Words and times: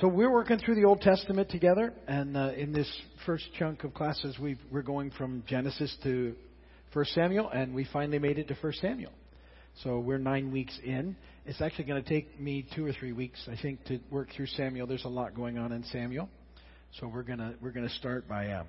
So 0.00 0.08
we're 0.08 0.32
working 0.32 0.58
through 0.58 0.76
the 0.76 0.84
Old 0.84 1.02
Testament 1.02 1.50
together, 1.50 1.92
and 2.08 2.34
uh, 2.34 2.52
in 2.56 2.72
this 2.72 2.90
first 3.26 3.44
chunk 3.58 3.84
of 3.84 3.92
classes, 3.92 4.38
we 4.38 4.56
are 4.72 4.80
going 4.80 5.10
from 5.10 5.44
Genesis 5.46 5.94
to 6.04 6.34
1 6.94 7.04
Samuel, 7.06 7.50
and 7.50 7.74
we 7.74 7.86
finally 7.92 8.18
made 8.18 8.38
it 8.38 8.48
to 8.48 8.54
1 8.54 8.72
Samuel. 8.80 9.12
So 9.82 9.98
we're 9.98 10.16
nine 10.16 10.52
weeks 10.52 10.78
in. 10.82 11.16
It's 11.44 11.60
actually 11.60 11.84
going 11.84 12.02
to 12.02 12.08
take 12.08 12.40
me 12.40 12.66
two 12.74 12.86
or 12.86 12.94
three 12.94 13.12
weeks, 13.12 13.46
I 13.46 13.60
think, 13.60 13.84
to 13.86 14.00
work 14.10 14.28
through 14.34 14.46
Samuel. 14.46 14.86
There's 14.86 15.04
a 15.04 15.08
lot 15.08 15.34
going 15.34 15.58
on 15.58 15.70
in 15.70 15.84
Samuel, 15.84 16.30
so 16.98 17.06
we're 17.06 17.22
gonna 17.22 17.56
we're 17.60 17.70
gonna 17.70 17.90
start 17.90 18.26
by 18.26 18.52
um, 18.52 18.68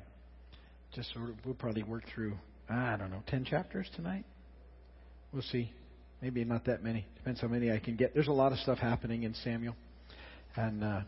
just 0.94 1.14
sort 1.14 1.30
of 1.30 1.36
we'll 1.46 1.56
probably 1.56 1.84
work 1.84 2.04
through 2.14 2.34
I 2.70 2.98
don't 2.98 3.10
know 3.10 3.24
ten 3.28 3.46
chapters 3.46 3.90
tonight. 3.96 4.26
We'll 5.32 5.44
see. 5.44 5.72
Maybe 6.22 6.44
not 6.44 6.66
that 6.66 6.84
many. 6.84 7.06
Depends 7.16 7.40
how 7.40 7.48
many 7.48 7.72
I 7.72 7.80
can 7.80 7.96
get. 7.96 8.14
There's 8.14 8.28
a 8.28 8.34
lot 8.34 8.52
of 8.52 8.58
stuff 8.60 8.80
happening 8.80 9.24
in 9.24 9.34
Samuel 9.34 9.76
and 10.56 10.84
uh, 10.84 11.02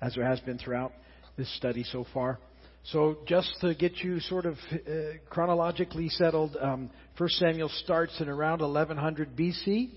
as 0.00 0.14
there 0.14 0.24
has 0.24 0.40
been 0.40 0.58
throughout 0.58 0.92
this 1.36 1.54
study 1.56 1.84
so 1.84 2.06
far. 2.12 2.38
So, 2.84 3.18
just 3.26 3.54
to 3.60 3.74
get 3.74 3.98
you 3.98 4.20
sort 4.20 4.46
of 4.46 4.54
uh, 4.72 5.18
chronologically 5.28 6.08
settled, 6.08 6.56
um, 6.58 6.90
1 7.18 7.28
Samuel 7.30 7.68
starts 7.84 8.18
in 8.20 8.28
around 8.28 8.60
1100 8.62 9.36
BC, 9.36 9.90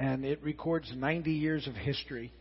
and 0.00 0.24
it 0.24 0.42
records 0.42 0.92
90 0.96 1.30
years 1.30 1.68
of 1.68 1.74
history, 1.74 2.32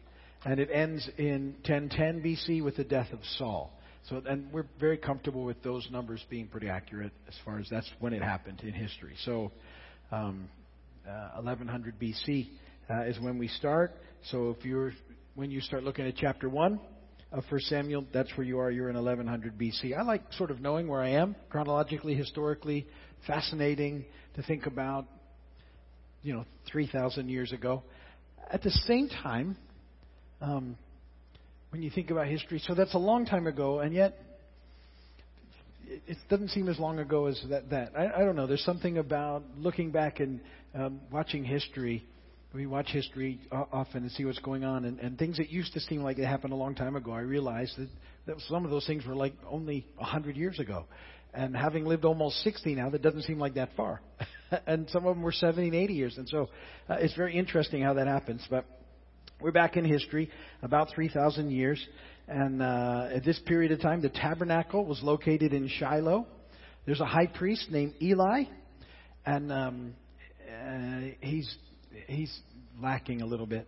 and 0.45 0.59
it 0.59 0.69
ends 0.73 1.07
in 1.19 1.55
1010 1.67 2.23
BC 2.23 2.63
with 2.63 2.75
the 2.75 2.83
death 2.83 3.13
of 3.13 3.19
Saul. 3.37 3.71
So, 4.09 4.21
and 4.27 4.51
we're 4.51 4.65
very 4.79 4.97
comfortable 4.97 5.45
with 5.45 5.61
those 5.61 5.87
numbers 5.91 6.25
being 6.27 6.47
pretty 6.47 6.69
accurate 6.69 7.13
as 7.27 7.35
far 7.45 7.59
as 7.59 7.67
that's 7.69 7.89
when 7.99 8.13
it 8.13 8.23
happened 8.23 8.61
in 8.61 8.73
history. 8.73 9.13
So, 9.25 9.51
um, 10.11 10.49
uh, 11.07 11.35
1100 11.35 11.99
BC 11.99 12.49
uh, 12.89 13.03
is 13.03 13.19
when 13.19 13.37
we 13.37 13.47
start. 13.47 13.95
So, 14.31 14.55
if 14.57 14.65
you're 14.65 14.91
when 15.35 15.51
you 15.51 15.61
start 15.61 15.83
looking 15.83 16.07
at 16.07 16.15
chapter 16.15 16.49
1 16.49 16.79
of 17.33 17.43
1 17.49 17.61
Samuel, 17.61 18.05
that's 18.13 18.29
where 18.37 18.45
you 18.45 18.59
are. 18.59 18.69
You're 18.69 18.89
in 18.89 18.95
1100 18.95 19.57
BC. 19.57 19.97
I 19.97 20.03
like 20.03 20.21
sort 20.33 20.51
of 20.51 20.61
knowing 20.61 20.87
where 20.87 21.01
I 21.01 21.09
am 21.09 21.35
chronologically, 21.49 22.13
historically. 22.13 22.85
Fascinating 23.25 24.05
to 24.35 24.43
think 24.43 24.67
about, 24.67 25.07
you 26.21 26.33
know, 26.33 26.45
3,000 26.71 27.29
years 27.29 27.51
ago. 27.51 27.81
At 28.51 28.61
the 28.61 28.69
same 28.69 29.09
time, 29.09 29.57
um, 30.41 30.77
when 31.71 31.81
you 31.81 31.89
think 31.89 32.11
about 32.11 32.27
history, 32.27 32.59
so 32.59 32.75
that's 32.75 32.93
a 32.93 32.99
long 32.99 33.25
time 33.25 33.47
ago, 33.47 33.79
and 33.79 33.95
yet 33.95 34.19
it 35.87 36.17
doesn't 36.29 36.49
seem 36.49 36.69
as 36.69 36.77
long 36.77 36.99
ago 36.99 37.25
as 37.25 37.41
that. 37.49 37.69
that. 37.71 37.93
I, 37.97 38.21
I 38.21 38.25
don't 38.25 38.35
know. 38.35 38.45
There's 38.45 38.63
something 38.63 38.99
about 38.99 39.43
looking 39.57 39.89
back 39.89 40.19
and 40.19 40.39
um, 40.75 41.01
watching 41.11 41.43
history 41.43 42.05
we 42.53 42.67
watch 42.67 42.89
history 42.89 43.39
often 43.51 44.03
and 44.03 44.11
see 44.11 44.25
what's 44.25 44.39
going 44.39 44.63
on, 44.63 44.85
and, 44.85 44.99
and 44.99 45.17
things 45.17 45.37
that 45.37 45.49
used 45.49 45.73
to 45.73 45.79
seem 45.79 46.03
like 46.03 46.17
they 46.17 46.23
happened 46.23 46.53
a 46.53 46.55
long 46.55 46.75
time 46.75 46.95
ago, 46.95 47.11
I 47.11 47.21
realized 47.21 47.77
that, 47.77 47.89
that 48.27 48.35
some 48.47 48.63
of 48.63 48.69
those 48.69 48.85
things 48.85 49.05
were 49.05 49.15
like 49.15 49.33
only 49.49 49.87
a 49.99 50.03
hundred 50.03 50.37
years 50.37 50.59
ago. 50.59 50.85
And 51.33 51.57
having 51.57 51.85
lived 51.85 52.05
almost 52.05 52.43
60 52.43 52.75
now, 52.75 52.91
that 52.91 53.01
doesn't 53.01 53.23
seem 53.23 53.39
like 53.39 53.55
that 53.55 53.69
far. 53.75 54.01
and 54.67 54.87
some 54.91 55.07
of 55.07 55.15
them 55.15 55.23
were 55.23 55.31
70 55.31 55.65
and 55.65 55.75
80 55.75 55.93
years. 55.93 56.17
And 56.19 56.29
so 56.29 56.49
uh, 56.87 56.97
it's 56.99 57.15
very 57.15 57.35
interesting 57.35 57.81
how 57.81 57.95
that 57.95 58.05
happens. 58.05 58.45
But 58.47 58.65
we're 59.41 59.51
back 59.51 59.75
in 59.75 59.83
history, 59.83 60.29
about 60.61 60.89
3,000 60.93 61.49
years. 61.49 61.83
And 62.27 62.61
uh, 62.61 63.07
at 63.15 63.25
this 63.25 63.39
period 63.47 63.71
of 63.71 63.81
time, 63.81 64.01
the 64.01 64.09
tabernacle 64.09 64.85
was 64.85 65.01
located 65.01 65.53
in 65.53 65.67
Shiloh. 65.67 66.27
There's 66.85 67.01
a 67.01 67.05
high 67.05 67.27
priest 67.27 67.71
named 67.71 67.95
Eli, 67.99 68.43
and 69.25 69.51
um, 69.51 69.93
uh, 70.47 71.15
he's 71.21 71.57
he's 72.07 72.33
lacking 72.81 73.21
a 73.21 73.25
little 73.25 73.45
bit. 73.45 73.67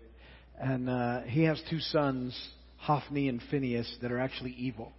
And 0.59 0.89
uh, 0.89 1.21
he 1.21 1.43
has 1.43 1.61
two 1.69 1.79
sons, 1.79 2.37
Hophni 2.77 3.27
and 3.29 3.41
Phinehas, 3.51 3.97
that 4.01 4.11
are 4.11 4.19
actually 4.19 4.51
evil. 4.51 4.93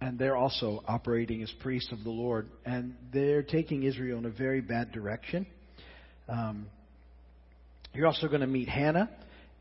And 0.00 0.18
they're 0.18 0.36
also 0.36 0.82
operating 0.88 1.42
as 1.42 1.52
priests 1.60 1.92
of 1.92 2.02
the 2.02 2.10
Lord. 2.10 2.48
And 2.64 2.96
they're 3.12 3.42
taking 3.42 3.84
Israel 3.84 4.18
in 4.18 4.24
a 4.24 4.30
very 4.30 4.60
bad 4.60 4.90
direction. 4.90 5.46
Um, 6.28 6.66
you're 7.94 8.06
also 8.06 8.26
going 8.26 8.40
to 8.40 8.46
meet 8.46 8.68
Hannah. 8.68 9.08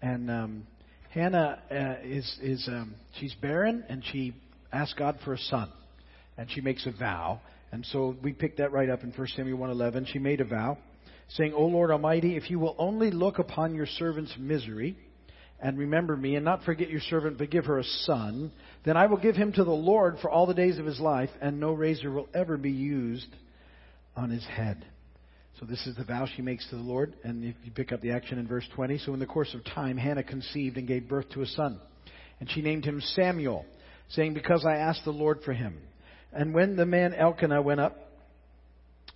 And 0.01 0.31
um, 0.31 0.67
Hannah 1.11 1.61
uh, 1.69 2.07
is, 2.07 2.39
is 2.41 2.67
um, 2.67 2.95
she's 3.19 3.35
barren, 3.35 3.83
and 3.87 4.03
she 4.11 4.33
asks 4.73 4.97
God 4.97 5.19
for 5.23 5.33
a 5.33 5.37
son. 5.37 5.71
And 6.37 6.49
she 6.49 6.61
makes 6.61 6.87
a 6.87 6.91
vow. 6.91 7.41
And 7.71 7.85
so 7.85 8.15
we 8.23 8.33
pick 8.33 8.57
that 8.57 8.71
right 8.71 8.89
up 8.89 9.03
in 9.03 9.11
1 9.11 9.27
Samuel 9.35 9.59
1.11. 9.59 10.07
She 10.07 10.17
made 10.17 10.41
a 10.41 10.45
vow 10.45 10.77
saying, 11.35 11.53
O 11.53 11.65
Lord 11.65 11.91
Almighty, 11.91 12.35
if 12.35 12.49
you 12.49 12.59
will 12.59 12.75
only 12.77 13.11
look 13.11 13.39
upon 13.39 13.75
your 13.75 13.85
servant's 13.85 14.33
misery 14.37 14.97
and 15.59 15.77
remember 15.77 16.17
me 16.17 16.35
and 16.35 16.43
not 16.43 16.63
forget 16.63 16.89
your 16.89 17.01
servant, 17.01 17.37
but 17.37 17.49
give 17.49 17.65
her 17.65 17.77
a 17.77 17.83
son, 17.83 18.51
then 18.83 18.97
I 18.97 19.05
will 19.05 19.17
give 19.17 19.35
him 19.35 19.53
to 19.53 19.63
the 19.63 19.71
Lord 19.71 20.17
for 20.21 20.29
all 20.29 20.45
the 20.45 20.53
days 20.53 20.79
of 20.79 20.85
his 20.85 20.99
life, 20.99 21.29
and 21.39 21.59
no 21.59 21.71
razor 21.71 22.11
will 22.11 22.27
ever 22.33 22.57
be 22.57 22.71
used 22.71 23.27
on 24.15 24.29
his 24.29 24.45
head. 24.45 24.85
So 25.59 25.65
this 25.65 25.85
is 25.85 25.95
the 25.95 26.03
vow 26.03 26.25
she 26.35 26.41
makes 26.41 26.67
to 26.69 26.75
the 26.75 26.81
Lord, 26.81 27.15
and 27.23 27.43
if 27.45 27.55
you 27.63 27.71
pick 27.71 27.91
up 27.91 28.01
the 28.01 28.11
action 28.11 28.39
in 28.39 28.47
verse 28.47 28.67
20, 28.73 28.97
so 28.97 29.13
in 29.13 29.19
the 29.19 29.27
course 29.27 29.53
of 29.53 29.63
time, 29.63 29.97
Hannah 29.97 30.23
conceived 30.23 30.77
and 30.77 30.87
gave 30.87 31.07
birth 31.07 31.29
to 31.33 31.43
a 31.43 31.45
son. 31.45 31.79
And 32.39 32.49
she 32.49 32.63
named 32.63 32.83
him 32.83 32.99
Samuel, 32.99 33.65
saying, 34.09 34.33
Because 34.33 34.65
I 34.65 34.77
asked 34.77 35.05
the 35.05 35.11
Lord 35.11 35.41
for 35.45 35.53
him. 35.53 35.77
And 36.33 36.55
when 36.55 36.75
the 36.75 36.87
man 36.87 37.13
Elkanah 37.13 37.61
went 37.61 37.79
up 37.79 38.10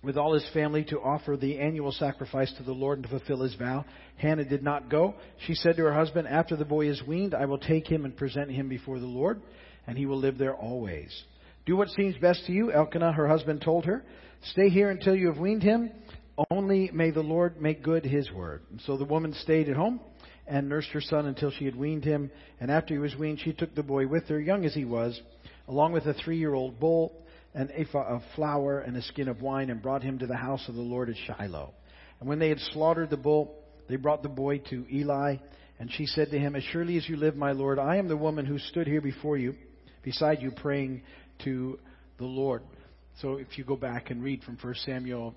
with 0.06 0.16
all 0.16 0.34
his 0.34 0.48
family 0.54 0.84
to 0.84 1.00
offer 1.00 1.36
the 1.36 1.58
annual 1.58 1.90
sacrifice 1.90 2.52
to 2.56 2.62
the 2.62 2.72
Lord 2.72 2.98
and 2.98 3.04
to 3.04 3.10
fulfill 3.10 3.42
his 3.42 3.56
vow. 3.56 3.84
Hannah 4.16 4.44
did 4.44 4.62
not 4.62 4.88
go. 4.88 5.16
She 5.46 5.54
said 5.54 5.76
to 5.76 5.82
her 5.82 5.92
husband, 5.92 6.28
After 6.28 6.54
the 6.54 6.64
boy 6.64 6.88
is 6.88 7.02
weaned, 7.06 7.34
I 7.34 7.44
will 7.46 7.58
take 7.58 7.88
him 7.88 8.04
and 8.04 8.16
present 8.16 8.50
him 8.50 8.68
before 8.68 9.00
the 9.00 9.06
Lord, 9.06 9.42
and 9.86 9.98
he 9.98 10.06
will 10.06 10.18
live 10.18 10.38
there 10.38 10.54
always. 10.54 11.10
Do 11.66 11.76
what 11.76 11.88
seems 11.88 12.16
best 12.18 12.46
to 12.46 12.52
you, 12.52 12.70
Elkanah, 12.72 13.12
her 13.12 13.26
husband, 13.26 13.62
told 13.62 13.84
her. 13.86 14.04
Stay 14.52 14.68
here 14.68 14.90
until 14.90 15.16
you 15.16 15.26
have 15.26 15.38
weaned 15.38 15.64
him. 15.64 15.90
Only 16.50 16.88
may 16.92 17.10
the 17.10 17.22
Lord 17.22 17.60
make 17.60 17.82
good 17.82 18.04
his 18.04 18.30
word. 18.30 18.62
And 18.70 18.80
so 18.82 18.96
the 18.96 19.04
woman 19.04 19.34
stayed 19.42 19.68
at 19.68 19.76
home 19.76 19.98
and 20.46 20.68
nursed 20.68 20.90
her 20.90 21.00
son 21.00 21.26
until 21.26 21.50
she 21.50 21.64
had 21.64 21.74
weaned 21.74 22.04
him. 22.04 22.30
And 22.60 22.70
after 22.70 22.94
he 22.94 23.00
was 23.00 23.16
weaned, 23.16 23.40
she 23.40 23.52
took 23.52 23.74
the 23.74 23.82
boy 23.82 24.06
with 24.06 24.28
her, 24.28 24.38
young 24.38 24.64
as 24.64 24.74
he 24.74 24.84
was, 24.84 25.20
along 25.66 25.92
with 25.92 26.06
a 26.06 26.14
three 26.14 26.38
year 26.38 26.54
old 26.54 26.78
bull 26.78 27.25
an 27.56 27.70
ephah 27.74 28.06
of 28.06 28.22
flour 28.36 28.80
and 28.80 28.96
a 28.96 29.02
skin 29.02 29.28
of 29.28 29.40
wine 29.40 29.70
and 29.70 29.80
brought 29.80 30.02
him 30.02 30.18
to 30.18 30.26
the 30.26 30.36
house 30.36 30.68
of 30.68 30.74
the 30.74 30.82
Lord 30.82 31.08
at 31.08 31.16
Shiloh. 31.26 31.72
And 32.20 32.28
when 32.28 32.38
they 32.38 32.50
had 32.50 32.60
slaughtered 32.60 33.08
the 33.08 33.16
bull, 33.16 33.54
they 33.88 33.96
brought 33.96 34.22
the 34.22 34.28
boy 34.28 34.58
to 34.70 34.84
Eli. 34.92 35.36
And 35.78 35.90
she 35.90 36.04
said 36.04 36.30
to 36.30 36.38
him, 36.38 36.54
As 36.54 36.62
surely 36.64 36.98
as 36.98 37.08
you 37.08 37.16
live, 37.16 37.34
my 37.34 37.52
Lord, 37.52 37.78
I 37.78 37.96
am 37.96 38.08
the 38.08 38.16
woman 38.16 38.44
who 38.44 38.58
stood 38.58 38.86
here 38.86 39.00
before 39.00 39.38
you, 39.38 39.54
beside 40.02 40.42
you, 40.42 40.50
praying 40.50 41.02
to 41.44 41.78
the 42.18 42.24
Lord. 42.24 42.62
So 43.22 43.36
if 43.36 43.56
you 43.56 43.64
go 43.64 43.76
back 43.76 44.10
and 44.10 44.22
read 44.22 44.42
from 44.42 44.58
1 44.60 44.74
Samuel, 44.84 45.34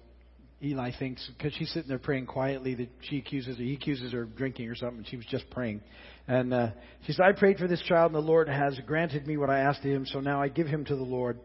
Eli 0.62 0.92
thinks, 1.00 1.30
because 1.38 1.54
she's 1.54 1.72
sitting 1.72 1.88
there 1.88 2.00
praying 2.00 2.26
quietly, 2.26 2.76
that 2.76 2.90
she 3.10 3.18
accuses 3.18 3.58
her, 3.58 3.64
he 3.64 3.76
accuses 3.76 4.12
her 4.12 4.24
of 4.24 4.36
drinking 4.36 4.68
or 4.68 4.76
something. 4.76 5.06
She 5.10 5.16
was 5.16 5.26
just 5.28 5.50
praying. 5.52 5.80
And 6.28 6.54
uh, 6.54 6.72
she 7.06 7.14
said, 7.14 7.24
I 7.24 7.32
prayed 7.32 7.58
for 7.60 7.68
this 7.68 7.82
child, 7.84 8.12
and 8.12 8.16
the 8.16 8.28
Lord 8.28 8.50
has 8.50 8.78
granted 8.86 9.26
me 9.26 9.38
what 9.38 9.50
I 9.50 9.60
asked 9.60 9.86
of 9.86 9.92
him, 9.92 10.06
so 10.06 10.20
now 10.20 10.42
I 10.42 10.50
give 10.50 10.68
him 10.68 10.84
to 10.86 10.98
the 10.98 11.04
Lord. 11.04 11.40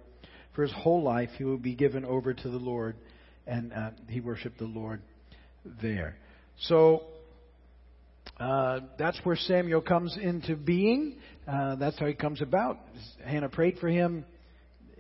For 0.55 0.63
his 0.63 0.73
whole 0.73 1.03
life, 1.03 1.31
he 1.37 1.45
will 1.45 1.59
be 1.59 1.75
given 1.75 2.05
over 2.05 2.33
to 2.33 2.49
the 2.49 2.59
Lord, 2.59 2.97
and 3.47 3.73
uh, 3.73 3.91
he 4.09 4.21
worshiped 4.21 4.59
the 4.59 4.65
Lord 4.65 5.03
there. 5.83 6.17
So 6.61 7.03
uh, 8.39 8.81
that's 8.99 9.19
where 9.25 9.37
Samuel 9.37 9.81
comes 9.81 10.17
into 10.21 10.57
being. 10.57 11.17
Uh, 11.47 11.77
that's 11.77 11.99
how 11.99 12.07
he 12.07 12.15
comes 12.15 12.41
about. 12.41 12.79
Hannah 13.25 13.49
prayed 13.49 13.79
for 13.79 13.89
him. 13.89 14.25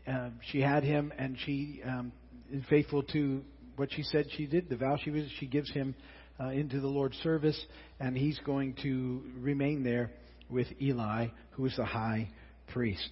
Uh, 0.06 0.30
she 0.50 0.60
had 0.60 0.84
him, 0.84 1.12
and 1.18 1.36
she 1.44 1.80
um, 1.86 2.12
is 2.52 2.62
faithful 2.68 3.02
to 3.04 3.42
what 3.76 3.92
she 3.92 4.02
said 4.02 4.26
she 4.36 4.46
did. 4.46 4.68
The 4.68 4.76
vow 4.76 4.98
she 5.02 5.10
was, 5.10 5.24
she 5.38 5.46
gives 5.46 5.70
him 5.70 5.94
uh, 6.38 6.48
into 6.48 6.80
the 6.80 6.88
Lord's 6.88 7.16
service, 7.18 7.60
and 8.00 8.16
he's 8.16 8.38
going 8.44 8.74
to 8.82 9.22
remain 9.38 9.82
there 9.82 10.10
with 10.50 10.66
Eli, 10.80 11.28
who 11.52 11.66
is 11.66 11.74
the 11.76 11.84
high 11.84 12.28
priest. 12.72 13.10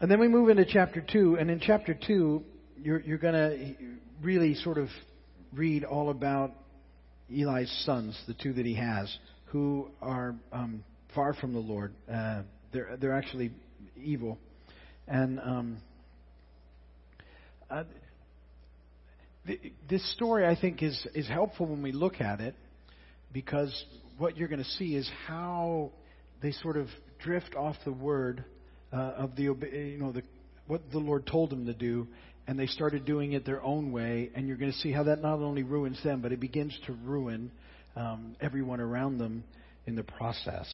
And 0.00 0.10
then 0.10 0.18
we 0.18 0.28
move 0.28 0.48
into 0.48 0.64
chapter 0.64 1.04
2, 1.06 1.36
and 1.38 1.50
in 1.50 1.60
chapter 1.60 1.94
2, 1.94 2.42
you're, 2.82 3.00
you're 3.00 3.18
going 3.18 3.34
to 3.34 3.74
really 4.22 4.54
sort 4.54 4.78
of 4.78 4.88
read 5.52 5.84
all 5.84 6.08
about 6.08 6.52
Eli's 7.30 7.70
sons, 7.84 8.18
the 8.26 8.32
two 8.32 8.54
that 8.54 8.64
he 8.64 8.74
has, 8.76 9.14
who 9.46 9.90
are 10.00 10.34
um, 10.52 10.82
far 11.14 11.34
from 11.34 11.52
the 11.52 11.58
Lord. 11.58 11.92
Uh, 12.10 12.42
they're, 12.72 12.96
they're 12.98 13.12
actually 13.12 13.52
evil. 13.94 14.38
And 15.06 15.38
um, 15.38 15.76
uh, 17.68 17.84
this 19.90 20.14
story, 20.14 20.46
I 20.46 20.58
think, 20.58 20.82
is, 20.82 21.06
is 21.14 21.28
helpful 21.28 21.66
when 21.66 21.82
we 21.82 21.92
look 21.92 22.22
at 22.22 22.40
it 22.40 22.54
because 23.34 23.84
what 24.16 24.38
you're 24.38 24.48
going 24.48 24.64
to 24.64 24.70
see 24.70 24.96
is 24.96 25.10
how 25.26 25.90
they 26.40 26.52
sort 26.52 26.78
of 26.78 26.88
drift 27.18 27.54
off 27.54 27.76
the 27.84 27.92
word 27.92 28.44
uh, 28.92 28.96
of 28.96 29.36
the 29.36 29.42
you 29.42 29.98
know 29.98 30.12
the 30.12 30.22
what 30.66 30.82
the 30.92 30.98
Lord 30.98 31.26
told 31.26 31.50
them 31.50 31.66
to 31.66 31.74
do, 31.74 32.06
and 32.46 32.58
they 32.58 32.66
started 32.66 33.04
doing 33.04 33.32
it 33.32 33.44
their 33.44 33.62
own 33.62 33.92
way. 33.92 34.30
And 34.34 34.46
you're 34.46 34.56
going 34.56 34.72
to 34.72 34.78
see 34.78 34.92
how 34.92 35.04
that 35.04 35.20
not 35.20 35.40
only 35.40 35.62
ruins 35.62 36.02
them, 36.02 36.20
but 36.20 36.32
it 36.32 36.40
begins 36.40 36.78
to 36.86 36.92
ruin 36.92 37.50
um, 37.96 38.36
everyone 38.40 38.80
around 38.80 39.18
them 39.18 39.44
in 39.86 39.96
the 39.96 40.04
process. 40.04 40.70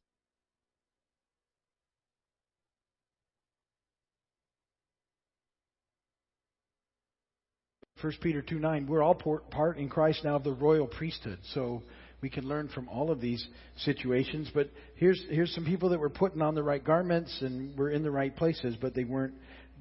First 8.03 8.21
Peter 8.21 8.43
two 8.43 8.59
nine. 8.59 8.87
We're 8.87 9.03
all 9.03 9.15
part 9.15 9.79
in 9.79 9.89
Christ 9.89 10.23
now 10.23 10.37
of 10.37 10.45
the 10.45 10.53
royal 10.53 10.87
priesthood. 10.87 11.39
So 11.55 11.83
we 12.21 12.31
can 12.31 12.49
learn 12.49 12.69
from 12.69 12.89
all 12.89 13.11
of 13.11 13.21
these 13.21 13.47
situations. 13.79 14.51
But 14.55 14.71
here's, 14.95 15.23
here's 15.31 15.55
some 15.55 15.65
people 15.65 15.91
that 15.91 16.01
were 16.01 16.11
putting 16.11 16.43
on 16.43 16.55
the 16.55 16.63
right 16.63 16.83
garments 16.83 17.37
and 17.41 17.77
were 17.79 17.91
in 17.91 18.03
the 18.03 18.11
right 18.11 18.35
places, 18.35 18.77
but 18.81 18.95
they 18.95 19.05
weren't 19.05 19.35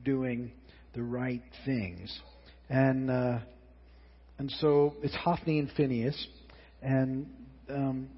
doing 0.03 0.51
the 0.93 1.03
right 1.03 1.41
things. 1.65 2.17
And, 2.69 3.09
uh, 3.09 3.39
and 4.37 4.51
so 4.59 4.95
it's 5.01 5.15
Hophni 5.15 5.59
and 5.59 5.71
Phinehas. 5.75 6.27
And 6.81 7.27
um, 7.69 8.09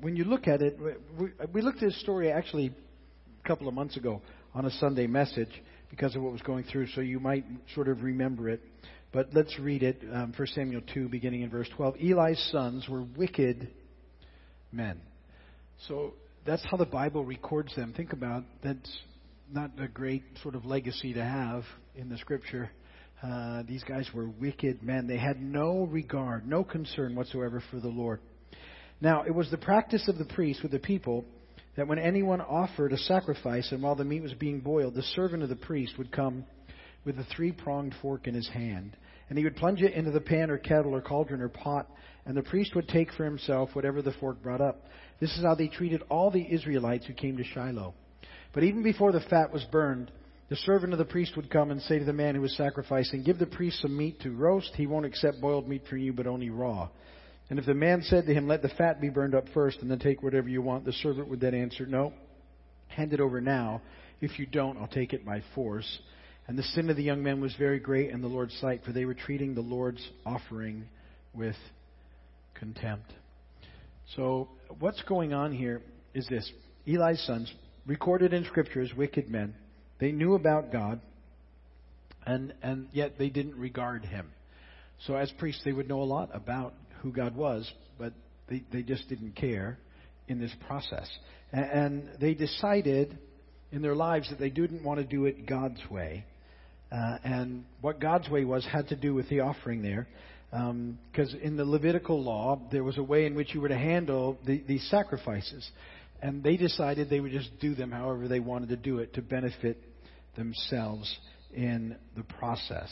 when 0.00 0.16
you 0.16 0.24
look 0.24 0.48
at 0.48 0.62
it, 0.62 0.78
we, 1.18 1.28
we 1.52 1.62
looked 1.62 1.82
at 1.82 1.88
this 1.88 2.00
story 2.00 2.30
actually 2.30 2.74
a 3.42 3.48
couple 3.48 3.68
of 3.68 3.74
months 3.74 3.96
ago 3.96 4.20
on 4.54 4.66
a 4.66 4.70
Sunday 4.70 5.06
message 5.06 5.50
because 5.90 6.16
of 6.16 6.22
what 6.22 6.32
was 6.32 6.42
going 6.42 6.64
through, 6.64 6.86
so 6.88 7.02
you 7.02 7.20
might 7.20 7.44
sort 7.74 7.86
of 7.86 8.02
remember 8.02 8.48
it. 8.48 8.60
But 9.12 9.28
let's 9.34 9.58
read 9.58 9.82
it. 9.82 10.00
Um, 10.10 10.32
1 10.36 10.46
Samuel 10.48 10.82
2, 10.94 11.08
beginning 11.08 11.42
in 11.42 11.50
verse 11.50 11.68
12. 11.76 11.96
Eli's 12.00 12.48
sons 12.50 12.88
were 12.88 13.02
wicked 13.16 13.68
men. 14.72 15.00
So 15.86 16.14
that's 16.46 16.64
how 16.70 16.78
the 16.78 16.86
Bible 16.86 17.24
records 17.24 17.74
them. 17.76 17.92
Think 17.94 18.12
about 18.12 18.44
that's 18.64 18.90
not 19.52 19.72
a 19.78 19.86
great 19.86 20.22
sort 20.42 20.54
of 20.54 20.64
legacy 20.64 21.12
to 21.12 21.22
have 21.22 21.64
in 21.94 22.08
the 22.08 22.16
Scripture. 22.16 22.70
Uh, 23.22 23.62
these 23.68 23.84
guys 23.84 24.08
were 24.14 24.28
wicked 24.28 24.82
men. 24.82 25.06
They 25.06 25.18
had 25.18 25.40
no 25.40 25.84
regard, 25.84 26.46
no 26.46 26.64
concern 26.64 27.14
whatsoever 27.14 27.62
for 27.70 27.80
the 27.80 27.88
Lord. 27.88 28.20
Now, 29.00 29.24
it 29.24 29.34
was 29.34 29.50
the 29.50 29.58
practice 29.58 30.08
of 30.08 30.16
the 30.16 30.24
priests 30.24 30.62
with 30.62 30.72
the 30.72 30.78
people 30.78 31.24
that 31.76 31.86
when 31.86 31.98
anyone 31.98 32.40
offered 32.40 32.92
a 32.92 32.98
sacrifice 32.98 33.70
and 33.72 33.82
while 33.82 33.94
the 33.94 34.04
meat 34.04 34.22
was 34.22 34.34
being 34.34 34.60
boiled, 34.60 34.94
the 34.94 35.02
servant 35.02 35.42
of 35.42 35.48
the 35.48 35.56
priest 35.56 35.98
would 35.98 36.12
come 36.12 36.44
with 37.04 37.18
a 37.18 37.24
three 37.34 37.52
pronged 37.52 37.94
fork 38.00 38.26
in 38.26 38.34
his 38.34 38.48
hand 38.48 38.96
and 39.32 39.38
he 39.38 39.44
would 39.44 39.56
plunge 39.56 39.80
it 39.80 39.94
into 39.94 40.10
the 40.10 40.20
pan 40.20 40.50
or 40.50 40.58
kettle 40.58 40.94
or 40.94 41.00
cauldron 41.00 41.40
or 41.40 41.48
pot, 41.48 41.88
and 42.26 42.36
the 42.36 42.42
priest 42.42 42.74
would 42.74 42.86
take 42.86 43.10
for 43.14 43.24
himself 43.24 43.70
whatever 43.72 44.02
the 44.02 44.12
fork 44.20 44.42
brought 44.42 44.60
up. 44.60 44.84
This 45.20 45.34
is 45.38 45.42
how 45.42 45.54
they 45.54 45.68
treated 45.68 46.02
all 46.10 46.30
the 46.30 46.46
Israelites 46.52 47.06
who 47.06 47.14
came 47.14 47.38
to 47.38 47.44
Shiloh. 47.44 47.94
But 48.52 48.64
even 48.64 48.82
before 48.82 49.10
the 49.10 49.22
fat 49.30 49.50
was 49.50 49.64
burned, 49.72 50.12
the 50.50 50.56
servant 50.56 50.92
of 50.92 50.98
the 50.98 51.06
priest 51.06 51.34
would 51.36 51.48
come 51.48 51.70
and 51.70 51.80
say 51.80 51.98
to 51.98 52.04
the 52.04 52.12
man 52.12 52.34
who 52.34 52.42
was 52.42 52.54
sacrificing, 52.58 53.22
Give 53.22 53.38
the 53.38 53.46
priest 53.46 53.80
some 53.80 53.96
meat 53.96 54.20
to 54.20 54.32
roast. 54.32 54.72
He 54.74 54.86
won't 54.86 55.06
accept 55.06 55.40
boiled 55.40 55.66
meat 55.66 55.84
from 55.88 56.00
you, 56.00 56.12
but 56.12 56.26
only 56.26 56.50
raw. 56.50 56.90
And 57.48 57.58
if 57.58 57.64
the 57.64 57.72
man 57.72 58.02
said 58.02 58.26
to 58.26 58.34
him, 58.34 58.46
Let 58.46 58.60
the 58.60 58.68
fat 58.68 59.00
be 59.00 59.08
burned 59.08 59.34
up 59.34 59.44
first, 59.54 59.78
and 59.80 59.90
then 59.90 59.98
take 59.98 60.22
whatever 60.22 60.50
you 60.50 60.60
want, 60.60 60.84
the 60.84 60.92
servant 60.92 61.28
would 61.28 61.40
then 61.40 61.54
answer, 61.54 61.86
No, 61.86 62.12
hand 62.88 63.14
it 63.14 63.20
over 63.20 63.40
now. 63.40 63.80
If 64.20 64.38
you 64.38 64.44
don't, 64.44 64.76
I'll 64.76 64.88
take 64.88 65.14
it 65.14 65.24
by 65.24 65.42
force. 65.54 66.00
And 66.52 66.58
the 66.58 66.64
sin 66.64 66.90
of 66.90 66.96
the 66.96 67.02
young 67.02 67.22
men 67.22 67.40
was 67.40 67.54
very 67.54 67.78
great 67.78 68.10
in 68.10 68.20
the 68.20 68.28
Lord's 68.28 68.54
sight, 68.60 68.84
for 68.84 68.92
they 68.92 69.06
were 69.06 69.14
treating 69.14 69.54
the 69.54 69.62
Lord's 69.62 70.06
offering 70.26 70.84
with 71.32 71.56
contempt. 72.52 73.10
So, 74.14 74.50
what's 74.78 75.00
going 75.04 75.32
on 75.32 75.54
here 75.54 75.80
is 76.12 76.26
this 76.28 76.52
Eli's 76.86 77.24
sons, 77.24 77.50
recorded 77.86 78.34
in 78.34 78.44
Scripture 78.44 78.82
as 78.82 78.92
wicked 78.92 79.30
men, 79.30 79.54
they 79.98 80.12
knew 80.12 80.34
about 80.34 80.70
God, 80.70 81.00
and, 82.26 82.52
and 82.62 82.88
yet 82.92 83.16
they 83.18 83.30
didn't 83.30 83.56
regard 83.56 84.04
him. 84.04 84.30
So, 85.06 85.16
as 85.16 85.32
priests, 85.38 85.62
they 85.64 85.72
would 85.72 85.88
know 85.88 86.02
a 86.02 86.04
lot 86.04 86.28
about 86.34 86.74
who 87.00 87.12
God 87.12 87.34
was, 87.34 87.66
but 87.98 88.12
they, 88.50 88.62
they 88.70 88.82
just 88.82 89.08
didn't 89.08 89.36
care 89.36 89.78
in 90.28 90.38
this 90.38 90.52
process. 90.66 91.08
And, 91.50 91.64
and 91.64 92.08
they 92.20 92.34
decided 92.34 93.16
in 93.70 93.80
their 93.80 93.96
lives 93.96 94.28
that 94.28 94.38
they 94.38 94.50
didn't 94.50 94.84
want 94.84 95.00
to 95.00 95.06
do 95.06 95.24
it 95.24 95.46
God's 95.46 95.80
way. 95.90 96.26
Uh, 96.92 97.16
and 97.24 97.64
what 97.80 98.00
God's 98.00 98.28
way 98.28 98.44
was 98.44 98.66
had 98.66 98.88
to 98.88 98.96
do 98.96 99.14
with 99.14 99.28
the 99.30 99.40
offering 99.40 99.82
there. 99.82 100.06
Because 100.50 101.32
um, 101.32 101.40
in 101.42 101.56
the 101.56 101.64
Levitical 101.64 102.22
law, 102.22 102.60
there 102.70 102.84
was 102.84 102.98
a 102.98 103.02
way 103.02 103.24
in 103.24 103.34
which 103.34 103.54
you 103.54 103.60
were 103.62 103.68
to 103.68 103.78
handle 103.78 104.36
the, 104.44 104.62
these 104.68 104.86
sacrifices. 104.90 105.66
And 106.20 106.42
they 106.42 106.58
decided 106.58 107.08
they 107.08 107.20
would 107.20 107.32
just 107.32 107.58
do 107.60 107.74
them 107.74 107.90
however 107.90 108.28
they 108.28 108.40
wanted 108.40 108.68
to 108.68 108.76
do 108.76 108.98
it 108.98 109.14
to 109.14 109.22
benefit 109.22 109.82
themselves 110.36 111.18
in 111.54 111.96
the 112.16 112.22
process. 112.24 112.90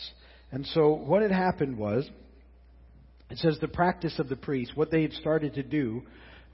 And 0.50 0.66
so 0.66 0.94
what 0.94 1.20
had 1.20 1.30
happened 1.30 1.76
was, 1.76 2.08
it 3.28 3.38
says 3.38 3.58
the 3.60 3.68
practice 3.68 4.18
of 4.18 4.28
the 4.28 4.36
priest, 4.36 4.72
what 4.74 4.90
they 4.90 5.02
had 5.02 5.12
started 5.12 5.54
to 5.54 5.62
do 5.62 6.02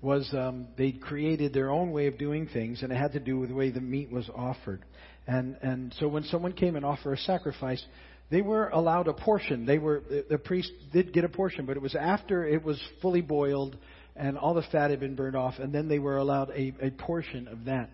was 0.03 0.29
um, 0.35 0.69
they 0.77 0.93
created 0.93 1.55
their 1.55 1.71
own 1.71 1.93
way 1.93 2.07
of 2.07 2.19
doing 2.19 2.47
things, 2.53 2.83
and 2.83 2.93
it 2.93 2.97
had 2.97 3.13
to 3.13 3.21
do 3.21 3.39
with 3.39 3.49
the 3.49 3.55
way 3.55 3.71
the 3.71 3.81
meat 3.81 4.11
was 4.11 4.29
offered. 4.37 4.85
And 5.27 5.57
and 5.63 5.95
so 5.99 6.09
when 6.09 6.25
someone 6.25 6.53
came 6.53 6.77
and 6.77 6.85
offered 6.85 7.15
a 7.15 7.19
sacrifice, 7.19 7.85
they 8.31 8.43
were 8.43 8.69
allowed 8.69 9.09
a 9.09 9.13
portion. 9.13 9.67
They 9.67 9.79
were 9.79 10.03
the 10.29 10.39
priest 10.39 10.73
did 10.93 11.13
get 11.13 11.25
a 11.25 11.29
portion, 11.29 11.67
but 11.67 11.77
it 11.77 11.83
was 11.83 11.95
after 11.95 12.47
it 12.47 12.65
was 12.65 12.81
fully 13.01 13.23
boiled 13.23 13.77
and 14.17 14.39
all 14.39 14.55
the 14.55 14.63
fat 14.73 14.91
had 14.91 15.01
been 15.01 15.15
burned 15.15 15.37
off, 15.37 15.59
and 15.59 15.73
then 15.75 15.89
they 15.89 15.99
were 15.99 16.17
allowed 16.17 16.51
a, 16.51 16.75
a 16.81 16.91
portion 16.91 17.49
of 17.49 17.67
that. 17.67 17.91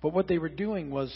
But 0.00 0.12
what 0.12 0.28
they 0.28 0.38
were 0.38 0.48
doing 0.48 0.90
was 0.90 1.12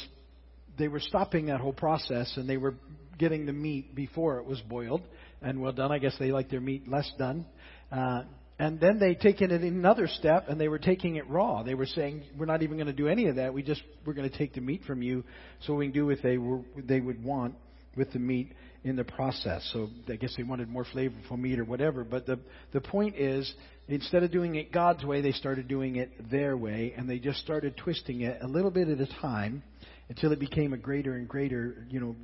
they 0.78 0.88
were 0.88 1.00
stopping 1.00 1.46
that 1.46 1.60
whole 1.60 1.72
process 1.72 2.36
and 2.36 2.48
they 2.48 2.56
were 2.56 2.74
getting 3.18 3.46
the 3.46 3.52
meat 3.52 3.94
before 3.94 4.38
it 4.38 4.46
was 4.46 4.60
boiled 4.62 5.02
and 5.40 5.60
well 5.60 5.72
done. 5.72 5.92
I 5.92 5.98
guess 5.98 6.14
they 6.18 6.32
like 6.32 6.50
their 6.50 6.60
meat 6.60 6.88
less 6.88 7.10
done. 7.18 7.46
Uh, 7.90 8.24
and 8.62 8.78
then 8.78 9.00
they 9.00 9.16
taken 9.16 9.50
it 9.50 9.62
another 9.62 10.06
step 10.06 10.44
and 10.46 10.60
they 10.60 10.68
were 10.68 10.78
taking 10.78 11.16
it 11.16 11.28
raw. 11.28 11.64
They 11.64 11.74
were 11.74 11.84
saying, 11.84 12.22
we're 12.38 12.46
not 12.46 12.62
even 12.62 12.76
going 12.76 12.86
to 12.86 12.92
do 12.92 13.08
any 13.08 13.26
of 13.26 13.34
that. 13.34 13.52
We 13.52 13.64
just, 13.64 13.82
we're 14.06 14.12
going 14.12 14.30
to 14.30 14.38
take 14.38 14.54
the 14.54 14.60
meat 14.60 14.82
from 14.86 15.02
you 15.02 15.24
so 15.66 15.74
we 15.74 15.86
can 15.86 15.92
do 15.92 16.06
what 16.06 16.18
they 16.22 16.38
were, 16.38 16.60
they 16.76 17.00
would 17.00 17.24
want 17.24 17.56
with 17.96 18.12
the 18.12 18.20
meat 18.20 18.52
in 18.84 18.94
the 18.94 19.02
process. 19.02 19.68
So 19.72 19.88
I 20.08 20.14
guess 20.14 20.34
they 20.36 20.44
wanted 20.44 20.68
more 20.68 20.84
flavorful 20.84 21.40
meat 21.40 21.58
or 21.58 21.64
whatever. 21.64 22.04
But 22.04 22.24
the, 22.26 22.38
the 22.72 22.80
point 22.80 23.16
is, 23.16 23.52
instead 23.88 24.22
of 24.22 24.30
doing 24.30 24.54
it 24.54 24.70
God's 24.70 25.04
way, 25.04 25.22
they 25.22 25.32
started 25.32 25.66
doing 25.66 25.96
it 25.96 26.30
their 26.30 26.56
way 26.56 26.94
and 26.96 27.10
they 27.10 27.18
just 27.18 27.40
started 27.40 27.76
twisting 27.76 28.20
it 28.20 28.42
a 28.42 28.46
little 28.46 28.70
bit 28.70 28.86
at 28.88 29.00
a 29.00 29.08
time 29.20 29.64
until 30.08 30.30
it 30.30 30.38
became 30.38 30.72
a 30.72 30.78
greater 30.78 31.14
and 31.14 31.26
greater, 31.26 31.84
you 31.90 31.98
know, 31.98 32.16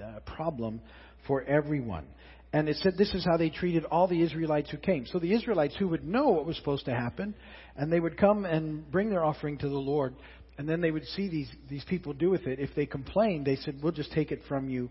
uh, 0.00 0.20
problem 0.36 0.80
for 1.26 1.42
everyone. 1.42 2.06
And 2.54 2.68
it 2.68 2.76
said 2.76 2.96
this 2.96 3.12
is 3.14 3.24
how 3.24 3.36
they 3.36 3.50
treated 3.50 3.84
all 3.86 4.06
the 4.06 4.22
Israelites 4.22 4.70
who 4.70 4.76
came. 4.76 5.06
So 5.06 5.18
the 5.18 5.34
Israelites 5.34 5.74
who 5.76 5.88
would 5.88 6.06
know 6.06 6.28
what 6.28 6.46
was 6.46 6.56
supposed 6.56 6.84
to 6.84 6.92
happen, 6.92 7.34
and 7.74 7.92
they 7.92 7.98
would 7.98 8.16
come 8.16 8.44
and 8.44 8.88
bring 8.92 9.10
their 9.10 9.24
offering 9.24 9.58
to 9.58 9.68
the 9.68 9.74
Lord, 9.74 10.14
and 10.56 10.68
then 10.68 10.80
they 10.80 10.92
would 10.92 11.04
see 11.04 11.28
these, 11.28 11.50
these 11.68 11.82
people 11.82 12.12
do 12.12 12.30
with 12.30 12.46
it. 12.46 12.60
If 12.60 12.70
they 12.76 12.86
complained, 12.86 13.44
they 13.44 13.56
said, 13.56 13.80
We'll 13.82 13.90
just 13.90 14.12
take 14.12 14.30
it 14.30 14.42
from 14.46 14.68
you 14.68 14.88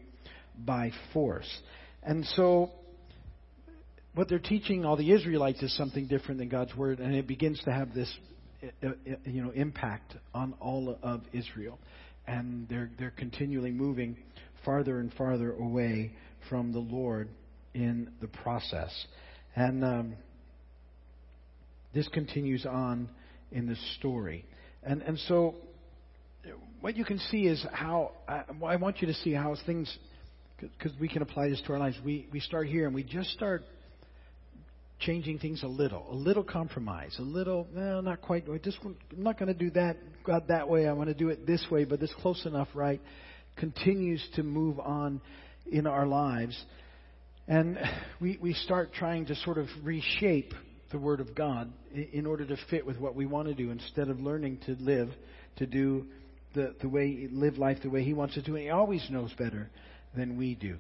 by 0.57 0.91
force. 1.13 1.47
And 2.03 2.25
so 2.35 2.69
what 4.13 4.27
they're 4.27 4.39
teaching 4.39 4.83
all 4.83 4.97
the 4.97 5.13
Israelites 5.13 5.63
is 5.63 5.73
something 5.77 6.05
different 6.07 6.39
than 6.39 6.49
God's 6.49 6.75
word, 6.75 6.99
and 6.99 7.15
it 7.15 7.27
begins 7.27 7.61
to 7.63 7.71
have 7.71 7.93
this 7.93 8.13
you 9.25 9.41
know, 9.41 9.51
impact 9.51 10.17
on 10.33 10.53
all 10.59 10.99
of 11.01 11.21
Israel. 11.31 11.79
And 12.27 12.67
they're, 12.67 12.91
they're 12.99 13.11
continually 13.11 13.71
moving 13.71 14.17
farther 14.65 14.99
and 14.99 15.13
farther 15.13 15.53
away 15.53 16.11
from 16.49 16.73
the 16.73 16.79
Lord 16.79 17.29
in 17.73 18.11
the 18.21 18.27
process. 18.27 18.91
And 19.55 19.83
um, 19.83 20.13
this 21.93 22.07
continues 22.07 22.65
on 22.65 23.09
in 23.51 23.67
the 23.67 23.75
story. 23.97 24.45
And, 24.83 25.01
and 25.01 25.17
so, 25.27 25.55
what 26.81 26.97
you 26.97 27.05
can 27.05 27.19
see 27.19 27.45
is 27.45 27.65
how 27.71 28.11
I, 28.27 28.43
I 28.65 28.75
want 28.75 29.01
you 29.01 29.07
to 29.07 29.13
see 29.13 29.31
how 29.31 29.55
things, 29.65 29.95
because 30.59 30.91
we 30.99 31.07
can 31.07 31.21
apply 31.21 31.49
this 31.49 31.61
to 31.67 31.73
our 31.73 31.79
lives. 31.79 31.97
We, 32.03 32.27
we 32.31 32.39
start 32.39 32.67
here 32.67 32.85
and 32.85 32.93
we 32.93 33.03
just 33.03 33.29
start 33.31 33.63
changing 34.99 35.39
things 35.39 35.63
a 35.63 35.67
little, 35.67 36.05
a 36.11 36.15
little 36.15 36.43
compromise, 36.43 37.15
a 37.19 37.21
little, 37.21 37.67
well, 37.73 38.01
not 38.01 38.21
quite. 38.21 38.45
Just, 38.63 38.79
I'm 38.83 38.95
not 39.17 39.37
going 39.37 39.47
to 39.47 39.57
do 39.57 39.69
that 39.71 39.97
God 40.25 40.45
that 40.47 40.67
way. 40.67 40.87
I 40.87 40.93
want 40.93 41.09
to 41.09 41.13
do 41.13 41.29
it 41.29 41.45
this 41.45 41.65
way, 41.69 41.85
but 41.85 42.01
it's 42.01 42.13
close 42.21 42.45
enough, 42.45 42.69
right? 42.73 43.01
Continues 43.57 44.25
to 44.35 44.43
move 44.43 44.79
on 44.79 45.21
in 45.71 45.87
our 45.87 46.05
lives. 46.05 46.61
And 47.47 47.77
we, 48.19 48.38
we 48.41 48.53
start 48.53 48.93
trying 48.93 49.25
to 49.27 49.35
sort 49.35 49.57
of 49.57 49.67
reshape 49.83 50.53
the 50.91 51.00
Word 51.00 51.19
of 51.19 51.33
God 51.35 51.71
in 51.93 52.25
order 52.25 52.45
to 52.45 52.55
fit 52.69 52.85
with 52.85 53.00
what 53.00 53.15
we 53.15 53.25
want 53.25 53.47
to 53.47 53.53
do 53.53 53.71
instead 53.71 54.09
of 54.09 54.19
learning 54.19 54.59
to 54.65 54.75
live, 54.79 55.09
to 55.57 55.65
do 55.65 56.05
the, 56.53 56.75
the 56.81 56.89
way, 56.89 57.27
live 57.31 57.57
life 57.57 57.79
the 57.81 57.89
way 57.89 58.03
He 58.03 58.13
wants 58.13 58.35
to. 58.35 58.45
And 58.45 58.57
He 58.57 58.69
always 58.69 59.05
knows 59.09 59.33
better 59.33 59.69
than 60.15 60.38
we 60.38 60.55
do. 60.55 60.77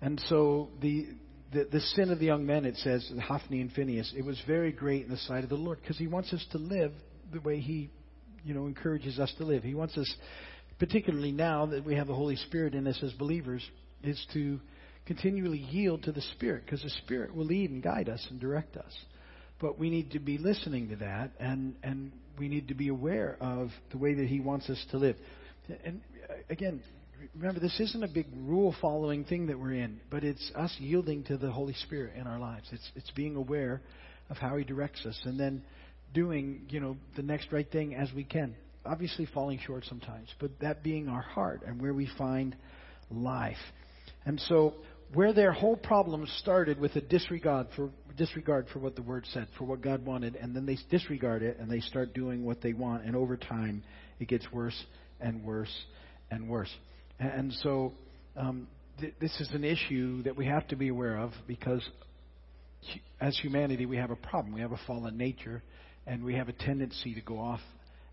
And 0.00 0.20
so 0.28 0.68
the, 0.80 1.06
the, 1.52 1.68
the 1.70 1.80
sin 1.80 2.10
of 2.10 2.18
the 2.18 2.26
young 2.26 2.44
men, 2.44 2.64
it 2.64 2.76
says, 2.78 3.08
Hophni 3.20 3.60
and 3.60 3.72
Phinehas, 3.72 4.12
it 4.16 4.24
was 4.24 4.40
very 4.46 4.72
great 4.72 5.04
in 5.04 5.10
the 5.10 5.16
sight 5.16 5.44
of 5.44 5.50
the 5.50 5.56
Lord 5.56 5.78
because 5.80 5.98
He 5.98 6.08
wants 6.08 6.32
us 6.32 6.44
to 6.50 6.58
live 6.58 6.92
the 7.32 7.40
way 7.40 7.60
He, 7.60 7.88
you 8.44 8.52
know, 8.52 8.66
encourages 8.66 9.20
us 9.20 9.32
to 9.38 9.44
live. 9.44 9.62
He 9.62 9.74
wants 9.74 9.96
us, 9.96 10.12
particularly 10.80 11.30
now 11.30 11.66
that 11.66 11.84
we 11.84 11.94
have 11.94 12.08
the 12.08 12.14
Holy 12.14 12.36
Spirit 12.36 12.74
in 12.74 12.88
us 12.88 12.98
as 13.00 13.12
believers, 13.12 13.62
is 14.02 14.26
to 14.32 14.58
continually 15.06 15.58
yield 15.58 16.04
to 16.04 16.12
the 16.12 16.20
Spirit 16.20 16.64
because 16.64 16.82
the 16.82 16.90
Spirit 17.04 17.34
will 17.34 17.44
lead 17.44 17.70
and 17.70 17.82
guide 17.82 18.08
us 18.08 18.26
and 18.30 18.40
direct 18.40 18.76
us. 18.76 18.92
But 19.60 19.78
we 19.78 19.90
need 19.90 20.12
to 20.12 20.18
be 20.18 20.38
listening 20.38 20.88
to 20.90 20.96
that 20.96 21.32
and, 21.38 21.76
and 21.82 22.12
we 22.38 22.48
need 22.48 22.68
to 22.68 22.74
be 22.74 22.88
aware 22.88 23.36
of 23.40 23.70
the 23.90 23.98
way 23.98 24.14
that 24.14 24.26
He 24.26 24.40
wants 24.40 24.68
us 24.68 24.84
to 24.90 24.98
live. 24.98 25.16
And 25.84 26.00
uh, 26.28 26.34
again, 26.50 26.82
remember, 27.34 27.60
this 27.60 27.78
isn't 27.78 28.02
a 28.02 28.08
big 28.08 28.26
rule 28.36 28.74
following 28.80 29.24
thing 29.24 29.46
that 29.46 29.58
we're 29.58 29.74
in, 29.74 30.00
but 30.10 30.24
it's 30.24 30.50
us 30.54 30.74
yielding 30.78 31.24
to 31.24 31.36
the 31.36 31.50
Holy 31.50 31.74
Spirit 31.74 32.14
in 32.16 32.26
our 32.26 32.38
lives. 32.38 32.68
It's, 32.72 32.90
it's 32.96 33.10
being 33.12 33.36
aware 33.36 33.80
of 34.30 34.36
how 34.38 34.56
He 34.56 34.64
directs 34.64 35.04
us 35.06 35.20
and 35.24 35.38
then 35.38 35.62
doing, 36.14 36.62
you 36.68 36.80
know, 36.80 36.96
the 37.16 37.22
next 37.22 37.52
right 37.52 37.70
thing 37.70 37.94
as 37.94 38.08
we 38.14 38.24
can. 38.24 38.54
Obviously, 38.84 39.26
falling 39.32 39.60
short 39.64 39.84
sometimes, 39.88 40.28
but 40.40 40.50
that 40.60 40.82
being 40.82 41.08
our 41.08 41.22
heart 41.22 41.60
and 41.64 41.80
where 41.80 41.94
we 41.94 42.08
find 42.18 42.56
life. 43.10 43.56
And 44.24 44.40
so, 44.40 44.74
where 45.14 45.32
their 45.32 45.52
whole 45.52 45.76
problem 45.76 46.26
started 46.38 46.78
with 46.78 46.96
a 46.96 47.00
disregard 47.00 47.66
for 47.76 47.90
disregard 48.16 48.66
for 48.72 48.78
what 48.78 48.94
the 48.94 49.02
word 49.02 49.26
said, 49.32 49.46
for 49.58 49.64
what 49.64 49.80
God 49.80 50.04
wanted, 50.04 50.36
and 50.36 50.54
then 50.54 50.66
they 50.66 50.78
disregard 50.90 51.42
it 51.42 51.58
and 51.58 51.70
they 51.70 51.80
start 51.80 52.12
doing 52.14 52.44
what 52.44 52.60
they 52.60 52.72
want, 52.72 53.04
and 53.04 53.16
over 53.16 53.36
time 53.36 53.82
it 54.20 54.28
gets 54.28 54.50
worse 54.52 54.84
and 55.20 55.44
worse 55.44 55.72
and 56.30 56.48
worse. 56.48 56.70
And 57.18 57.52
so, 57.62 57.92
um, 58.36 58.68
th- 59.00 59.14
this 59.20 59.34
is 59.40 59.50
an 59.52 59.64
issue 59.64 60.22
that 60.24 60.36
we 60.36 60.46
have 60.46 60.66
to 60.68 60.76
be 60.76 60.88
aware 60.88 61.18
of 61.18 61.32
because 61.46 61.82
as 63.20 63.38
humanity 63.38 63.86
we 63.86 63.96
have 63.96 64.10
a 64.10 64.16
problem. 64.16 64.54
We 64.54 64.60
have 64.60 64.72
a 64.72 64.80
fallen 64.86 65.16
nature, 65.16 65.62
and 66.06 66.24
we 66.24 66.34
have 66.34 66.48
a 66.48 66.52
tendency 66.52 67.14
to 67.14 67.20
go 67.20 67.38
off 67.38 67.60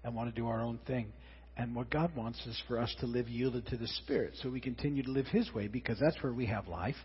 and 0.03 0.15
want 0.15 0.33
to 0.33 0.39
do 0.39 0.47
our 0.47 0.61
own 0.61 0.79
thing. 0.87 1.11
And 1.59 1.75
what 1.75 1.89
God 1.89 2.15
wants 2.15 2.39
is 2.45 2.57
for 2.69 2.79
us 2.79 2.95
to 3.01 3.05
live 3.05 3.27
yielded 3.27 3.67
to 3.67 3.75
the 3.75 3.87
Spirit 3.87 4.35
so 4.41 4.49
we 4.49 4.61
continue 4.61 5.03
to 5.03 5.11
live 5.11 5.27
His 5.27 5.53
way 5.53 5.67
because 5.67 5.99
that's 5.99 6.15
where 6.23 6.31
we 6.31 6.45
have 6.45 6.69
life 6.69 6.95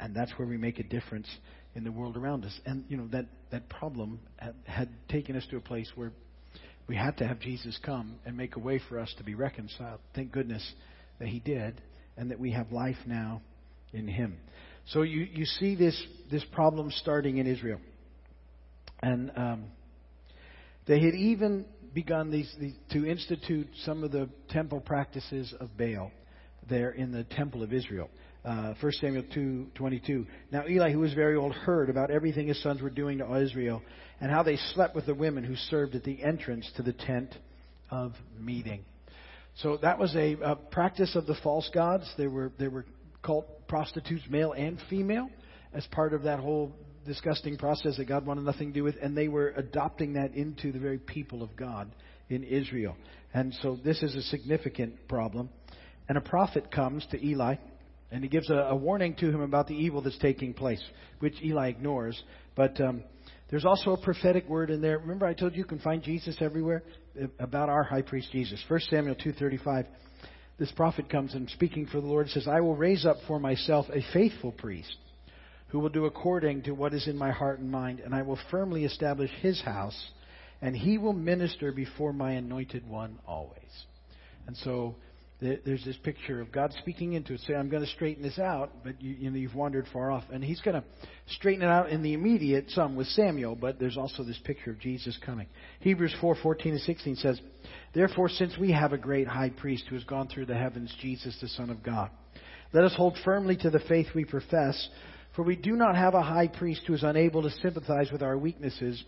and 0.00 0.16
that's 0.16 0.32
where 0.38 0.48
we 0.48 0.56
make 0.56 0.78
a 0.78 0.82
difference 0.82 1.28
in 1.74 1.84
the 1.84 1.92
world 1.92 2.16
around 2.16 2.46
us. 2.46 2.60
And, 2.64 2.86
you 2.88 2.96
know, 2.96 3.08
that, 3.08 3.26
that 3.50 3.68
problem 3.68 4.20
had, 4.38 4.54
had 4.64 4.88
taken 5.10 5.36
us 5.36 5.46
to 5.50 5.58
a 5.58 5.60
place 5.60 5.86
where 5.96 6.12
we 6.88 6.96
had 6.96 7.18
to 7.18 7.26
have 7.28 7.40
Jesus 7.40 7.78
come 7.84 8.14
and 8.24 8.38
make 8.38 8.56
a 8.56 8.58
way 8.58 8.80
for 8.88 8.98
us 8.98 9.14
to 9.18 9.22
be 9.22 9.34
reconciled. 9.34 10.00
Thank 10.14 10.32
goodness 10.32 10.66
that 11.18 11.28
He 11.28 11.40
did 11.40 11.82
and 12.16 12.30
that 12.30 12.40
we 12.40 12.52
have 12.52 12.72
life 12.72 12.96
now 13.04 13.42
in 13.92 14.08
Him. 14.08 14.38
So 14.86 15.02
you, 15.02 15.26
you 15.30 15.44
see 15.44 15.74
this, 15.74 16.02
this 16.30 16.44
problem 16.52 16.90
starting 16.90 17.36
in 17.36 17.46
Israel. 17.46 17.80
And 19.02 19.30
um, 19.36 19.64
they 20.86 21.00
had 21.00 21.14
even 21.14 21.66
begun 21.94 22.30
these, 22.30 22.52
these, 22.58 22.74
to 22.92 23.06
institute 23.06 23.68
some 23.84 24.04
of 24.04 24.12
the 24.12 24.28
temple 24.50 24.80
practices 24.80 25.54
of 25.60 25.76
Baal 25.76 26.10
there 26.68 26.90
in 26.90 27.12
the 27.12 27.24
temple 27.24 27.62
of 27.62 27.72
Israel. 27.72 28.08
Uh, 28.44 28.72
1 28.80 28.92
Samuel 28.92 29.24
2:22. 29.34 30.26
Now 30.50 30.66
Eli, 30.66 30.92
who 30.92 31.00
was 31.00 31.12
very 31.12 31.36
old, 31.36 31.52
heard 31.52 31.90
about 31.90 32.10
everything 32.10 32.48
his 32.48 32.62
sons 32.62 32.80
were 32.80 32.90
doing 32.90 33.18
to 33.18 33.34
Israel, 33.36 33.82
and 34.20 34.30
how 34.30 34.42
they 34.42 34.56
slept 34.74 34.94
with 34.94 35.04
the 35.04 35.14
women 35.14 35.44
who 35.44 35.56
served 35.56 35.94
at 35.94 36.04
the 36.04 36.22
entrance 36.22 36.70
to 36.76 36.82
the 36.82 36.94
tent 36.94 37.34
of 37.90 38.14
meeting. 38.38 38.84
So 39.56 39.76
that 39.78 39.98
was 39.98 40.14
a, 40.14 40.36
a 40.42 40.56
practice 40.56 41.16
of 41.16 41.26
the 41.26 41.34
false 41.42 41.68
gods. 41.74 42.10
They 42.16 42.28
were 42.28 42.52
they 42.58 42.68
were 42.68 42.86
cult 43.22 43.68
prostitutes, 43.68 44.24
male 44.30 44.52
and 44.52 44.78
female, 44.88 45.28
as 45.74 45.86
part 45.88 46.14
of 46.14 46.22
that 46.22 46.40
whole 46.40 46.72
disgusting 47.06 47.56
process 47.56 47.96
that 47.96 48.06
God 48.06 48.26
wanted 48.26 48.44
nothing 48.44 48.68
to 48.68 48.74
do 48.74 48.84
with, 48.84 48.96
and 49.00 49.16
they 49.16 49.28
were 49.28 49.52
adopting 49.56 50.14
that 50.14 50.34
into 50.34 50.72
the 50.72 50.78
very 50.78 50.98
people 50.98 51.42
of 51.42 51.56
God 51.56 51.90
in 52.28 52.44
Israel. 52.44 52.96
And 53.34 53.54
so 53.62 53.78
this 53.82 54.02
is 54.02 54.14
a 54.14 54.22
significant 54.22 55.08
problem. 55.08 55.50
And 56.08 56.18
a 56.18 56.20
prophet 56.20 56.70
comes 56.70 57.06
to 57.10 57.24
Eli, 57.24 57.56
and 58.10 58.22
he 58.22 58.28
gives 58.28 58.50
a, 58.50 58.54
a 58.54 58.76
warning 58.76 59.14
to 59.16 59.30
him 59.30 59.40
about 59.40 59.68
the 59.68 59.74
evil 59.74 60.02
that's 60.02 60.18
taking 60.18 60.54
place, 60.54 60.82
which 61.20 61.40
Eli 61.42 61.68
ignores. 61.68 62.20
But 62.56 62.80
um, 62.80 63.04
there's 63.50 63.64
also 63.64 63.92
a 63.92 64.00
prophetic 64.00 64.48
word 64.48 64.70
in 64.70 64.80
there. 64.80 64.98
Remember, 64.98 65.26
I 65.26 65.34
told 65.34 65.52
you 65.52 65.58
you 65.58 65.64
can 65.64 65.78
find 65.78 66.02
Jesus 66.02 66.36
everywhere 66.40 66.82
about 67.38 67.68
our 67.68 67.82
high 67.82 68.02
priest 68.02 68.30
Jesus. 68.32 68.62
1 68.68 68.80
Samuel 68.90 69.16
2:35. 69.16 69.86
This 70.58 70.70
prophet 70.72 71.08
comes 71.08 71.34
and 71.34 71.48
speaking 71.50 71.86
for 71.86 72.00
the 72.00 72.06
Lord 72.06 72.28
says, 72.28 72.46
"I 72.46 72.60
will 72.60 72.76
raise 72.76 73.06
up 73.06 73.16
for 73.26 73.40
myself 73.40 73.86
a 73.90 74.02
faithful 74.12 74.52
priest." 74.52 74.96
Who 75.70 75.78
will 75.78 75.88
do 75.88 76.06
according 76.06 76.62
to 76.62 76.72
what 76.72 76.94
is 76.94 77.06
in 77.06 77.16
my 77.16 77.30
heart 77.30 77.60
and 77.60 77.70
mind, 77.70 78.00
and 78.00 78.14
I 78.14 78.22
will 78.22 78.38
firmly 78.50 78.84
establish 78.84 79.30
his 79.40 79.60
house, 79.62 80.10
and 80.60 80.76
he 80.76 80.98
will 80.98 81.12
minister 81.12 81.72
before 81.72 82.12
my 82.12 82.32
anointed 82.32 82.88
one 82.88 83.18
always. 83.26 83.86
And 84.46 84.56
so 84.58 84.96
there's 85.40 85.84
this 85.84 85.96
picture 86.02 86.40
of 86.40 86.52
God 86.52 86.72
speaking 86.80 87.14
into 87.14 87.32
it, 87.32 87.40
say, 87.40 87.54
I'm 87.54 87.70
going 87.70 87.82
to 87.82 87.88
straighten 87.88 88.22
this 88.22 88.38
out, 88.38 88.84
but 88.84 89.00
you, 89.00 89.14
you 89.18 89.30
know, 89.30 89.38
you've 89.38 89.54
wandered 89.54 89.86
far 89.90 90.10
off. 90.10 90.24
And 90.30 90.44
he's 90.44 90.60
going 90.60 90.74
to 90.74 90.84
straighten 91.28 91.62
it 91.62 91.68
out 91.68 91.88
in 91.88 92.02
the 92.02 92.12
immediate, 92.12 92.66
some 92.70 92.94
with 92.94 93.06
Samuel, 93.08 93.56
but 93.56 93.78
there's 93.78 93.96
also 93.96 94.22
this 94.22 94.38
picture 94.44 94.70
of 94.70 94.78
Jesus 94.78 95.18
coming. 95.24 95.46
Hebrews 95.80 96.14
4, 96.20 96.36
14 96.42 96.72
and 96.72 96.80
16 96.82 97.16
says, 97.16 97.40
Therefore, 97.94 98.28
since 98.28 98.58
we 98.58 98.72
have 98.72 98.92
a 98.92 98.98
great 98.98 99.26
high 99.26 99.48
priest 99.50 99.84
who 99.88 99.94
has 99.94 100.04
gone 100.04 100.28
through 100.28 100.46
the 100.46 100.54
heavens, 100.54 100.94
Jesus, 101.00 101.36
the 101.40 101.48
Son 101.48 101.70
of 101.70 101.82
God, 101.82 102.10
let 102.74 102.84
us 102.84 102.94
hold 102.94 103.16
firmly 103.24 103.56
to 103.58 103.70
the 103.70 103.80
faith 103.80 104.08
we 104.14 104.26
profess, 104.26 104.88
for 105.40 105.44
we 105.44 105.56
do 105.56 105.72
not 105.72 105.96
have 105.96 106.12
a 106.12 106.20
high 106.20 106.48
priest 106.48 106.82
who 106.86 106.92
is 106.92 107.02
unable 107.02 107.40
to 107.40 107.50
sympathize 107.62 108.12
with 108.12 108.22
our 108.22 108.36
weaknesses, 108.36 109.02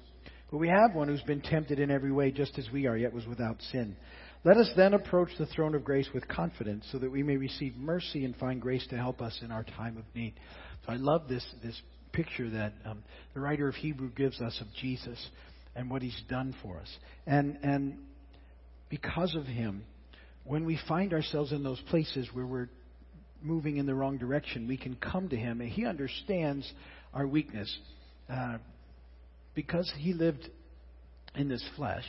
but 0.50 0.56
we 0.56 0.68
have 0.68 0.94
one 0.94 1.06
who's 1.06 1.20
been 1.20 1.42
tempted 1.42 1.78
in 1.78 1.90
every 1.90 2.10
way, 2.10 2.30
just 2.30 2.58
as 2.58 2.66
we 2.72 2.86
are, 2.86 2.96
yet 2.96 3.12
was 3.12 3.26
without 3.26 3.60
sin. 3.70 3.94
Let 4.42 4.56
us 4.56 4.70
then 4.74 4.94
approach 4.94 5.28
the 5.38 5.44
throne 5.44 5.74
of 5.74 5.84
grace 5.84 6.08
with 6.14 6.26
confidence, 6.28 6.86
so 6.90 6.96
that 7.00 7.12
we 7.12 7.22
may 7.22 7.36
receive 7.36 7.76
mercy 7.76 8.24
and 8.24 8.34
find 8.36 8.62
grace 8.62 8.86
to 8.88 8.96
help 8.96 9.20
us 9.20 9.38
in 9.42 9.52
our 9.52 9.62
time 9.62 9.98
of 9.98 10.04
need. 10.14 10.32
So 10.86 10.94
I 10.94 10.96
love 10.96 11.28
this 11.28 11.44
this 11.62 11.78
picture 12.12 12.48
that 12.48 12.72
um, 12.86 13.04
the 13.34 13.40
writer 13.40 13.68
of 13.68 13.74
Hebrew 13.74 14.08
gives 14.08 14.40
us 14.40 14.58
of 14.62 14.68
Jesus 14.80 15.22
and 15.76 15.90
what 15.90 16.00
He's 16.00 16.18
done 16.30 16.54
for 16.62 16.78
us, 16.78 16.88
and 17.26 17.58
and 17.62 17.98
because 18.88 19.34
of 19.34 19.44
Him, 19.44 19.84
when 20.44 20.64
we 20.64 20.78
find 20.88 21.12
ourselves 21.12 21.52
in 21.52 21.62
those 21.62 21.80
places 21.90 22.26
where 22.32 22.46
we're 22.46 22.70
moving 23.44 23.76
in 23.76 23.86
the 23.86 23.94
wrong 23.94 24.18
direction, 24.18 24.68
we 24.68 24.76
can 24.76 24.96
come 24.96 25.28
to 25.28 25.36
Him, 25.36 25.60
and 25.60 25.70
He 25.70 25.86
understands 25.86 26.70
our 27.14 27.26
weakness. 27.26 27.74
Uh, 28.28 28.58
because 29.54 29.90
He 29.98 30.12
lived 30.12 30.48
in 31.34 31.48
this 31.48 31.64
flesh, 31.76 32.04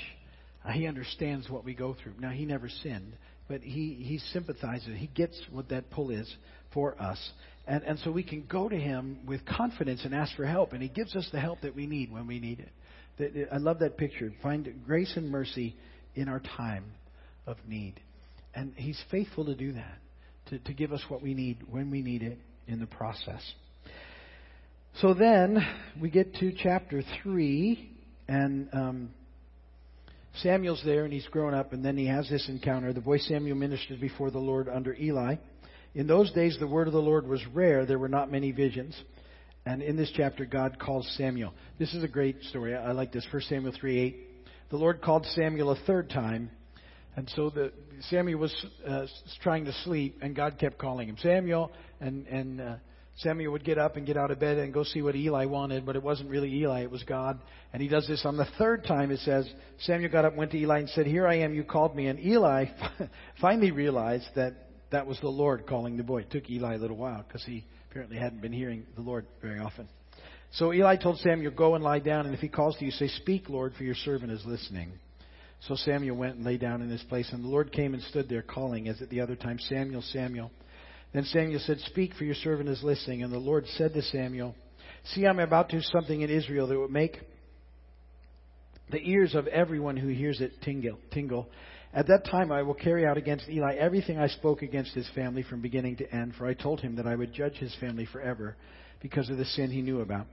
uh, 0.65 0.71
He 0.71 0.87
understands 0.87 1.49
what 1.49 1.63
we 1.65 1.73
go 1.73 1.95
through. 2.01 2.13
Now, 2.19 2.31
He 2.31 2.45
never 2.45 2.69
sinned, 2.69 3.13
but 3.47 3.61
He, 3.61 3.95
he 3.95 4.19
sympathizes. 4.31 4.97
He 4.97 5.07
gets 5.07 5.39
what 5.51 5.69
that 5.69 5.89
pull 5.89 6.09
is 6.09 6.33
for 6.73 6.99
us. 7.01 7.19
And, 7.67 7.83
and 7.83 7.99
so 7.99 8.11
we 8.11 8.23
can 8.23 8.45
go 8.49 8.67
to 8.67 8.77
Him 8.77 9.19
with 9.25 9.45
confidence 9.45 10.03
and 10.03 10.13
ask 10.13 10.35
for 10.35 10.45
help, 10.45 10.73
and 10.73 10.81
He 10.81 10.89
gives 10.89 11.15
us 11.15 11.27
the 11.31 11.39
help 11.39 11.61
that 11.61 11.75
we 11.75 11.87
need 11.87 12.11
when 12.11 12.27
we 12.27 12.39
need 12.39 12.59
it. 12.59 13.49
I 13.51 13.57
love 13.57 13.79
that 13.79 13.97
picture. 13.97 14.31
Find 14.41 14.81
grace 14.85 15.13
and 15.15 15.29
mercy 15.29 15.75
in 16.15 16.27
our 16.27 16.39
time 16.39 16.85
of 17.45 17.57
need. 17.67 17.99
And 18.55 18.73
He's 18.75 19.01
faithful 19.11 19.45
to 19.45 19.55
do 19.55 19.73
that 19.73 19.99
to, 20.49 20.59
to 20.59 20.73
give 20.73 20.91
us 20.91 21.01
what 21.07 21.21
we 21.21 21.33
need 21.33 21.57
when 21.69 21.91
we 21.91 22.01
need 22.01 22.23
it 22.23 22.37
in 22.67 22.79
the 22.79 22.87
process. 22.87 23.41
So 25.01 25.13
then 25.13 25.65
we 25.99 26.09
get 26.09 26.35
to 26.35 26.53
chapter 26.55 27.01
3, 27.23 27.89
and 28.27 28.69
um, 28.73 29.09
Samuel's 30.35 30.81
there, 30.85 31.03
and 31.03 31.11
he's 31.11 31.25
grown 31.27 31.53
up, 31.53 31.73
and 31.73 31.83
then 31.83 31.97
he 31.97 32.05
has 32.07 32.29
this 32.29 32.47
encounter. 32.47 32.93
The 32.93 33.01
boy 33.01 33.17
Samuel 33.17 33.55
ministered 33.55 33.99
before 33.99 34.29
the 34.29 34.39
Lord 34.39 34.69
under 34.69 34.93
Eli. 34.93 35.35
In 35.95 36.07
those 36.07 36.31
days, 36.31 36.57
the 36.59 36.67
word 36.67 36.87
of 36.87 36.93
the 36.93 36.99
Lord 36.99 37.27
was 37.27 37.41
rare. 37.53 37.85
There 37.85 37.99
were 37.99 38.07
not 38.07 38.31
many 38.31 38.51
visions. 38.51 38.95
And 39.65 39.81
in 39.81 39.95
this 39.95 40.11
chapter, 40.15 40.45
God 40.45 40.77
calls 40.79 41.07
Samuel. 41.17 41.53
This 41.79 41.93
is 41.93 42.03
a 42.03 42.07
great 42.07 42.41
story. 42.43 42.75
I 42.75 42.91
like 42.91 43.11
this. 43.11 43.25
1 43.31 43.43
Samuel 43.43 43.73
3 43.79 43.99
8. 43.99 44.17
The 44.71 44.77
Lord 44.77 45.01
called 45.01 45.25
Samuel 45.27 45.71
a 45.71 45.75
third 45.85 46.09
time, 46.09 46.49
and 47.15 47.29
so 47.35 47.49
the, 47.49 47.71
Samuel 48.09 48.39
was 48.39 48.65
uh, 48.87 49.05
trying 49.41 49.65
to 49.65 49.73
sleep, 49.83 50.17
and 50.21 50.35
God 50.35 50.57
kept 50.59 50.77
calling 50.77 51.07
him 51.07 51.17
Samuel, 51.21 51.71
and 51.99 52.25
and 52.27 52.61
uh, 52.61 52.75
Samuel 53.17 53.51
would 53.51 53.63
get 53.63 53.77
up 53.77 53.95
and 53.95 54.05
get 54.05 54.17
out 54.17 54.31
of 54.31 54.39
bed 54.39 54.57
and 54.57 54.73
go 54.73 54.83
see 54.83 55.03
what 55.03 55.15
Eli 55.15 55.45
wanted, 55.45 55.85
but 55.85 55.95
it 55.95 56.01
wasn't 56.01 56.29
really 56.29 56.51
Eli; 56.55 56.81
it 56.81 56.89
was 56.89 57.03
God. 57.03 57.39
And 57.71 57.81
he 57.81 57.87
does 57.87 58.07
this 58.07 58.25
on 58.25 58.35
the 58.37 58.47
third 58.57 58.83
time. 58.85 59.11
It 59.11 59.19
says 59.19 59.47
Samuel 59.81 60.11
got 60.11 60.25
up, 60.25 60.35
went 60.35 60.51
to 60.51 60.57
Eli, 60.57 60.79
and 60.79 60.89
said, 60.89 61.05
"Here 61.05 61.27
I 61.27 61.39
am. 61.39 61.53
You 61.53 61.63
called 61.63 61.95
me." 61.95 62.07
And 62.07 62.19
Eli 62.19 62.65
finally 63.41 63.71
realized 63.71 64.27
that 64.35 64.53
that 64.91 65.05
was 65.05 65.19
the 65.19 65.29
Lord 65.29 65.67
calling 65.67 65.97
the 65.97 66.03
boy. 66.03 66.21
It 66.21 66.31
took 66.31 66.49
Eli 66.49 66.75
a 66.75 66.77
little 66.77 66.97
while 66.97 67.23
because 67.27 67.43
he 67.45 67.63
apparently 67.91 68.17
hadn't 68.17 68.41
been 68.41 68.53
hearing 68.53 68.85
the 68.95 69.01
Lord 69.01 69.27
very 69.41 69.59
often. 69.59 69.87
So 70.53 70.73
Eli 70.73 70.95
told 70.97 71.19
Samuel, 71.19 71.51
"Go 71.51 71.75
and 71.75 71.83
lie 71.83 71.99
down, 71.99 72.25
and 72.25 72.33
if 72.33 72.41
he 72.41 72.49
calls 72.49 72.75
to 72.77 72.85
you, 72.85 72.91
say, 72.91 73.07
Speak, 73.07 73.49
Lord, 73.49 73.73
for 73.75 73.83
your 73.83 73.95
servant 73.95 74.31
is 74.31 74.43
listening." 74.45 74.93
So 75.67 75.75
Samuel 75.75 76.17
went 76.17 76.35
and 76.35 76.45
lay 76.45 76.57
down 76.57 76.81
in 76.81 76.89
his 76.89 77.03
place, 77.03 77.29
and 77.31 77.43
the 77.43 77.47
Lord 77.47 77.71
came 77.71 77.93
and 77.93 78.03
stood 78.03 78.27
there, 78.27 78.41
calling, 78.41 78.89
as 78.89 79.01
at 79.01 79.09
the 79.09 79.21
other 79.21 79.35
time, 79.35 79.57
Samuel, 79.59 80.01
Samuel. 80.01 80.51
Then 81.13 81.23
Samuel 81.23 81.61
said, 81.65 81.79
Speak, 81.79 82.13
for 82.15 82.25
your 82.25 82.35
servant 82.35 82.67
is 82.67 82.83
listening. 82.83 83.23
And 83.23 83.31
the 83.31 83.37
Lord 83.37 83.65
said 83.77 83.93
to 83.93 84.01
Samuel, 84.01 84.55
See, 85.05 85.25
I'm 85.25 85.39
about 85.39 85.69
to 85.69 85.77
do 85.77 85.81
something 85.81 86.21
in 86.21 86.29
Israel 86.29 86.67
that 86.67 86.77
will 86.77 86.89
make 86.89 87.17
the 88.91 88.99
ears 88.99 89.35
of 89.35 89.47
everyone 89.47 89.95
who 89.95 90.09
hears 90.09 90.41
it 90.41 90.51
tingle. 90.63 90.97
tingle. 91.11 91.47
At 91.93 92.07
that 92.07 92.25
time, 92.25 92.51
I 92.51 92.63
will 92.63 92.73
carry 92.73 93.05
out 93.05 93.17
against 93.17 93.47
Eli 93.47 93.75
everything 93.75 94.17
I 94.17 94.27
spoke 94.27 94.63
against 94.63 94.93
his 94.93 95.09
family 95.15 95.43
from 95.43 95.61
beginning 95.61 95.97
to 95.97 96.13
end, 96.13 96.33
for 96.37 96.45
I 96.45 96.55
told 96.55 96.81
him 96.81 96.95
that 96.97 97.07
I 97.07 97.15
would 97.15 97.33
judge 97.33 97.55
his 97.55 97.73
family 97.79 98.05
forever 98.05 98.57
because 99.01 99.29
of 99.29 99.37
the 99.37 99.45
sin 99.45 99.71
he 99.71 99.81
knew 99.81 100.01
about. 100.01 100.27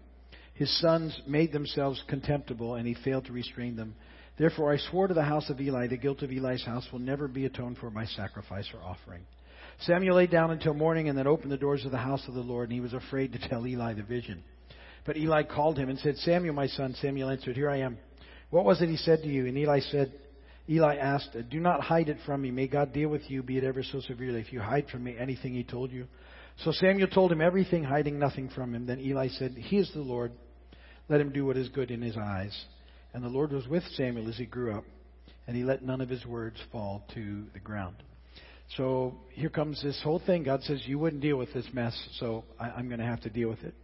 His 0.54 0.76
sons 0.80 1.20
made 1.26 1.52
themselves 1.52 2.02
contemptible, 2.08 2.75
and 2.75 2.87
he 2.87 2.94
failed 2.94 3.26
to 3.26 3.32
restrain 3.32 3.76
them. 3.76 3.94
Therefore 4.40 4.73
I 4.73 4.78
swore 4.78 5.06
to 5.06 5.12
the 5.12 5.23
house 5.23 5.50
of 5.50 5.61
Eli, 5.61 5.87
the 5.87 5.99
guilt 5.99 6.23
of 6.23 6.32
Eli's 6.32 6.64
house 6.64 6.88
will 6.90 6.99
never 6.99 7.28
be 7.28 7.44
atoned 7.44 7.76
for 7.76 7.90
by 7.90 8.06
sacrifice 8.06 8.66
or 8.73 8.80
offering. 8.80 9.20
Samuel 9.80 10.16
lay 10.16 10.26
down 10.26 10.50
until 10.50 10.73
morning 10.73 11.11
and 11.11 11.18
then 11.18 11.26
opened 11.26 11.52
the 11.52 11.59
doors 11.59 11.85
of 11.85 11.90
the 11.90 11.99
house 11.99 12.26
of 12.26 12.32
the 12.32 12.40
Lord, 12.40 12.70
and 12.70 12.73
he 12.73 12.80
was 12.80 12.94
afraid 12.94 13.35
to 13.35 13.49
tell 13.50 13.66
Eli 13.66 13.92
the 13.92 14.02
vision. 14.02 14.42
But 15.04 15.18
Eli 15.18 15.42
called 15.42 15.76
him 15.76 15.90
and 15.90 15.99
said, 15.99 16.16
Samuel, 16.16 16.54
my 16.54 16.68
son. 16.68 16.94
Samuel 17.02 17.28
answered, 17.28 17.54
Here 17.54 17.68
I 17.68 17.80
am. 17.80 17.99
What 18.49 18.64
was 18.64 18.80
it 18.80 18.88
he 18.88 18.97
said 18.97 19.20
to 19.20 19.28
you? 19.28 19.44
And 19.47 19.59
Eli 19.59 19.80
said, 19.80 20.11
Eli 20.70 20.97
asked, 20.97 21.37
Do 21.50 21.61
not 21.61 21.82
hide 21.82 22.09
it 22.09 22.16
from 22.25 22.40
me. 22.40 22.50
May 22.50 22.66
God 22.66 22.94
deal 22.94 23.11
with 23.11 23.30
you, 23.30 23.42
be 23.42 23.59
it 23.59 23.64
ever 23.64 23.82
so 23.82 24.00
severely, 24.00 24.40
if 24.40 24.54
you 24.54 24.61
hide 24.61 24.88
from 24.88 25.04
me 25.04 25.18
anything 25.18 25.52
he 25.52 25.64
told 25.64 25.92
you. 25.92 26.06
So 26.64 26.73
Samuel 26.73 27.09
told 27.09 27.30
him 27.30 27.42
everything, 27.42 27.85
hiding 27.85 28.18
nothing 28.18 28.49
from 28.49 28.75
him. 28.75 28.87
Then 28.87 29.00
Eli 29.00 29.28
said, 29.28 29.52
He 29.52 29.76
is 29.76 29.90
the 29.92 30.00
Lord. 30.00 30.32
Let 31.11 31.20
him 31.20 31.30
do 31.30 31.44
what 31.44 31.59
is 31.59 31.68
good 31.68 31.90
in 31.90 32.00
his 32.00 32.16
eyes. 32.16 32.59
And 33.12 33.25
the 33.25 33.29
Lord 33.29 33.52
was 33.52 33.67
with 33.67 33.83
Samuel 33.95 34.29
as 34.29 34.37
he 34.37 34.47
grew 34.47 34.73
up, 34.73 34.85
and 35.47 35.57
he 35.57 35.64
let 35.64 35.83
none 35.83 36.00
of 36.00 36.09
his 36.09 36.25
words 36.25 36.57
fall 36.71 37.05
to 37.14 37.45
the 37.52 37.59
ground. 37.59 37.97
So 38.76 39.14
here 39.33 39.49
comes 39.49 39.83
this 39.83 40.00
whole 40.02 40.21
thing. 40.25 40.45
God 40.45 40.62
says, 40.62 40.81
You 40.87 40.99
wouldn't 40.99 41.23
deal 41.23 41.37
with 41.37 41.52
this 41.52 41.67
mess, 41.73 41.97
so 42.19 42.45
I, 42.59 42.79
am 42.79 42.88
going 42.88 43.00
to 43.00 43.07
have 43.07 43.21
to 43.23 43.31
deal 43.31 43.49
with 43.49 43.62
it. 43.64 43.75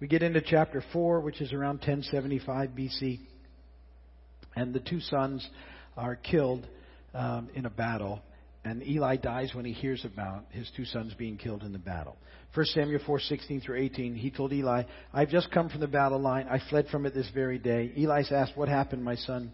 We 0.00 0.06
get 0.06 0.22
into 0.22 0.42
chapter 0.42 0.84
4, 0.92 1.20
which 1.20 1.40
is 1.40 1.52
around 1.52 1.76
1075 1.76 2.70
BC. 2.70 3.20
And 4.54 4.74
the 4.74 4.80
two 4.80 5.00
sons 5.00 5.48
are 5.96 6.16
killed 6.16 6.66
um, 7.14 7.48
in 7.54 7.64
a 7.64 7.70
battle. 7.70 8.20
And 8.64 8.82
Eli 8.86 9.16
dies 9.16 9.54
when 9.54 9.66
he 9.66 9.72
hears 9.72 10.04
about 10.04 10.46
his 10.50 10.70
two 10.74 10.86
sons 10.86 11.12
being 11.14 11.36
killed 11.36 11.62
in 11.62 11.72
the 11.72 11.78
battle. 11.78 12.16
1 12.54 12.66
Samuel 12.66 13.00
4:16 13.00 13.62
through 13.62 13.76
18. 13.78 14.14
He 14.14 14.30
told 14.30 14.52
Eli, 14.52 14.84
"I've 15.12 15.28
just 15.28 15.50
come 15.50 15.68
from 15.68 15.80
the 15.80 15.88
battle 15.88 16.18
line. 16.18 16.46
I 16.48 16.58
fled 16.70 16.88
from 16.88 17.04
it 17.04 17.12
this 17.12 17.28
very 17.30 17.58
day." 17.58 17.92
Eli 17.96 18.22
asked, 18.30 18.56
"What 18.56 18.68
happened, 18.68 19.04
my 19.04 19.16
son?" 19.16 19.52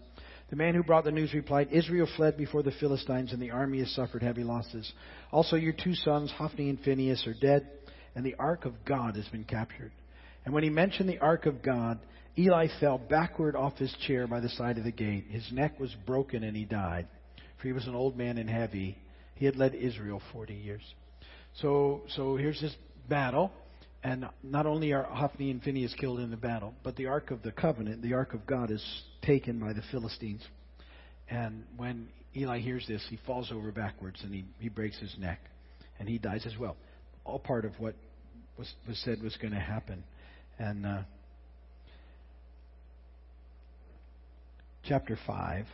The 0.49 0.55
man 0.55 0.75
who 0.75 0.83
brought 0.83 1.05
the 1.05 1.11
news 1.11 1.33
replied, 1.33 1.69
Israel 1.71 2.07
fled 2.17 2.37
before 2.37 2.61
the 2.61 2.71
Philistines, 2.71 3.31
and 3.31 3.41
the 3.41 3.51
army 3.51 3.79
has 3.79 3.91
suffered 3.91 4.21
heavy 4.21 4.43
losses. 4.43 4.91
Also, 5.31 5.55
your 5.55 5.73
two 5.73 5.95
sons, 5.95 6.29
Hophni 6.31 6.69
and 6.69 6.79
Phinehas, 6.79 7.25
are 7.25 7.33
dead, 7.33 7.67
and 8.15 8.25
the 8.25 8.35
ark 8.35 8.65
of 8.65 8.83
God 8.83 9.15
has 9.15 9.27
been 9.29 9.45
captured. 9.45 9.91
And 10.43 10.53
when 10.53 10.63
he 10.63 10.69
mentioned 10.69 11.07
the 11.07 11.19
ark 11.19 11.45
of 11.45 11.61
God, 11.61 11.99
Eli 12.37 12.67
fell 12.79 12.97
backward 12.97 13.55
off 13.55 13.77
his 13.77 13.93
chair 13.93 14.27
by 14.27 14.41
the 14.41 14.49
side 14.49 14.77
of 14.77 14.83
the 14.83 14.91
gate. 14.91 15.25
His 15.29 15.51
neck 15.51 15.79
was 15.79 15.95
broken, 16.05 16.43
and 16.43 16.55
he 16.55 16.65
died, 16.65 17.07
for 17.61 17.67
he 17.67 17.73
was 17.73 17.85
an 17.85 17.93
old 17.93 18.17
man 18.17 18.37
and 18.37 18.49
heavy. 18.49 18.97
He 19.35 19.45
had 19.45 19.55
led 19.55 19.75
Israel 19.75 20.21
40 20.33 20.53
years. 20.53 20.81
So, 21.61 22.01
so 22.15 22.35
here's 22.35 22.59
this 22.59 22.75
battle, 23.07 23.51
and 24.03 24.27
not 24.41 24.65
only 24.65 24.93
are 24.93 25.03
Hophni 25.03 25.51
and 25.51 25.61
Phinehas 25.61 25.93
killed 25.99 26.19
in 26.19 26.31
the 26.31 26.37
battle, 26.37 26.73
but 26.83 26.95
the 26.95 27.05
Ark 27.05 27.29
of 27.29 27.43
the 27.43 27.51
Covenant, 27.51 28.01
the 28.01 28.13
Ark 28.13 28.33
of 28.33 28.47
God, 28.47 28.71
is 28.71 28.83
taken 29.21 29.59
by 29.59 29.73
the 29.73 29.83
Philistines. 29.91 30.41
And 31.29 31.65
when 31.77 32.07
Eli 32.35 32.59
hears 32.59 32.85
this, 32.87 33.05
he 33.09 33.19
falls 33.27 33.51
over 33.51 33.71
backwards 33.71 34.21
and 34.23 34.33
he, 34.33 34.45
he 34.59 34.69
breaks 34.69 34.97
his 34.99 35.15
neck, 35.19 35.39
and 35.99 36.09
he 36.09 36.17
dies 36.17 36.45
as 36.47 36.57
well. 36.57 36.77
All 37.25 37.39
part 37.39 37.65
of 37.65 37.73
what 37.79 37.93
was, 38.57 38.71
was 38.87 38.97
said 39.05 39.21
was 39.21 39.37
going 39.37 39.53
to 39.53 39.59
happen. 39.59 40.03
And 40.57 40.85
uh, 40.85 41.01
chapter 44.83 45.17
5. 45.27 45.65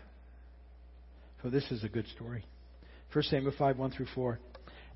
This 1.50 1.72
is 1.72 1.84
a 1.84 1.89
good 1.89 2.08
story. 2.16 2.46
1 3.13 3.24
Samuel 3.24 3.54
5, 3.58 3.77
1 3.77 3.92
through 3.92 4.08
4. 4.13 4.39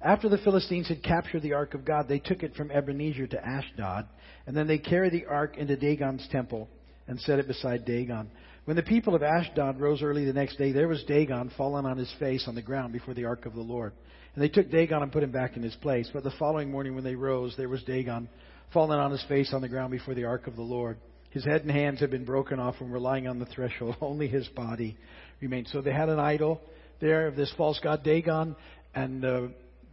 After 0.04 0.30
the 0.30 0.40
Philistines 0.40 0.88
had 0.88 1.04
captured 1.04 1.42
the 1.44 1.54
ark 1.54 1.74
of 1.74 1.86
God, 1.86 2.08
they 2.08 2.20
took 2.20 2.44
it 2.44 2.56
from 2.56 2.72
Ebenezer 2.72 3.28
to 3.28 3.46
Ashdod, 3.46 4.08
and 4.48 4.58
then 4.58 4.68
they 4.68 4.80
carried 4.80 5.14
the 5.14 5.26
ark 5.26 5.58
into 5.58 5.76
Dagon's 5.76 6.28
temple 6.32 6.68
and 7.08 7.20
set 7.22 7.40
it 7.40 7.48
beside 7.48 7.86
Dagon. 7.86 8.32
When 8.66 8.76
the 8.76 8.84
people 8.84 9.16
of 9.16 9.24
Ashdod 9.24 9.80
rose 9.80 10.02
early 10.02 10.26
the 10.26 10.34
next 10.34 10.58
day, 10.58 10.72
there 10.72 10.88
was 10.88 11.04
Dagon 11.04 11.52
fallen 11.58 11.86
on 11.86 11.98
his 11.98 12.14
face 12.20 12.46
on 12.48 12.56
the 12.56 12.62
ground 12.62 12.94
before 12.94 13.14
the 13.14 13.26
ark 13.26 13.46
of 13.46 13.54
the 13.54 13.62
Lord. 13.62 13.94
And 14.34 14.44
they 14.44 14.50
took 14.50 14.72
Dagon 14.72 15.04
and 15.04 15.12
put 15.12 15.24
him 15.24 15.32
back 15.32 15.58
in 15.58 15.64
his 15.64 15.76
place. 15.76 16.10
But 16.14 16.24
the 16.24 16.34
following 16.40 16.72
morning 16.72 16.96
when 16.96 17.04
they 17.04 17.16
rose, 17.16 17.54
there 17.58 17.70
was 17.70 17.84
Dagon 17.84 18.30
fallen 18.74 19.00
on 19.00 19.12
his 19.12 19.24
face 19.24 19.54
on 19.54 19.62
the 19.62 19.70
ground 19.70 19.92
before 19.92 20.14
the 20.14 20.26
ark 20.26 20.48
of 20.48 20.56
the 20.56 20.62
Lord. 20.62 20.98
His 21.32 21.46
head 21.46 21.62
and 21.62 21.72
hands 21.72 22.02
had 22.02 22.12
been 22.12 22.26
broken 22.26 22.60
off 22.60 22.76
and 22.80 22.92
were 22.92 23.00
lying 23.00 23.28
on 23.28 23.40
the 23.40 23.46
threshold. 23.46 23.96
Only 24.02 24.28
his 24.28 24.48
body 24.50 24.98
remained. 25.42 25.68
So 25.70 25.82
they 25.82 25.94
had 25.94 26.10
an 26.10 26.20
idol 26.20 26.62
there 27.00 27.28
of 27.28 27.36
this 27.36 27.52
false 27.58 27.80
god 27.82 28.04
Dagon, 28.04 28.56
and 28.94 29.26
uh, 29.26 29.42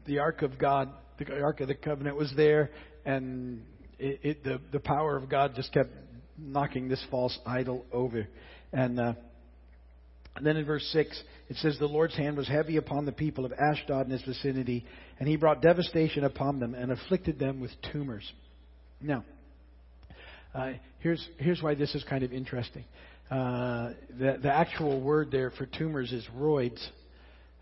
the 0.07 0.18
Ark 0.18 0.42
of 0.42 0.59
God, 0.59 0.90
the 1.18 1.40
Ark 1.40 1.61
of 1.61 1.68
the 1.68 1.74
Covenant 1.74 2.16
was 2.16 2.33
there, 2.37 2.70
and 3.05 3.62
it, 3.98 4.20
it, 4.22 4.44
the 4.44 4.61
the 4.72 4.81
power 4.81 5.16
of 5.16 5.29
God 5.29 5.55
just 5.55 5.72
kept 5.72 5.90
knocking 6.37 6.88
this 6.88 7.05
false 7.11 7.37
idol 7.46 7.85
over. 7.92 8.29
And, 8.72 9.01
uh, 9.01 9.14
and 10.37 10.46
then 10.46 10.57
in 10.57 10.64
verse 10.66 10.87
six, 10.92 11.20
it 11.48 11.57
says, 11.57 11.79
"The 11.79 11.87
Lord's 11.87 12.16
hand 12.16 12.37
was 12.37 12.48
heavy 12.48 12.77
upon 12.77 13.07
the 13.07 13.12
people 13.12 13.44
of 13.44 13.53
Ashdod 13.53 14.07
and 14.07 14.12
its 14.12 14.24
vicinity, 14.24 14.85
and 15.18 15.29
He 15.29 15.37
brought 15.37 15.62
devastation 15.62 16.24
upon 16.24 16.59
them 16.59 16.74
and 16.74 16.90
afflicted 16.90 17.38
them 17.38 17.61
with 17.61 17.70
tumors." 17.92 18.31
Now, 19.01 19.24
uh, 20.54 20.72
here's 21.00 21.26
here's 21.38 21.62
why 21.62 21.74
this 21.74 21.94
is 21.94 22.04
kind 22.04 22.24
of 22.24 22.32
interesting. 22.32 22.84
Uh, 23.30 23.90
the 24.18 24.38
the 24.42 24.52
actual 24.52 25.00
word 25.00 25.30
there 25.30 25.50
for 25.50 25.66
tumors 25.66 26.12
is 26.12 26.26
roids, 26.37 26.84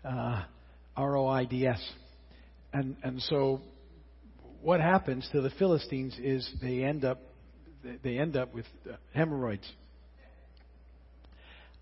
uh, 0.05 0.43
R 0.95 1.15
O 1.17 1.27
I 1.27 1.45
D 1.45 1.67
S. 1.67 1.81
And, 2.73 2.95
and 3.03 3.21
so 3.23 3.61
what 4.61 4.81
happens 4.81 5.27
to 5.31 5.41
the 5.41 5.49
Philistines 5.51 6.15
is 6.21 6.47
they 6.61 6.83
end 6.83 7.05
up, 7.05 7.19
they 8.03 8.17
end 8.17 8.35
up 8.35 8.53
with 8.53 8.65
hemorrhoids. 9.13 9.67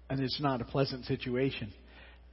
And 0.10 0.20
it's 0.20 0.40
not 0.40 0.62
a 0.62 0.66
pleasant 0.66 1.06
situation. 1.06 1.74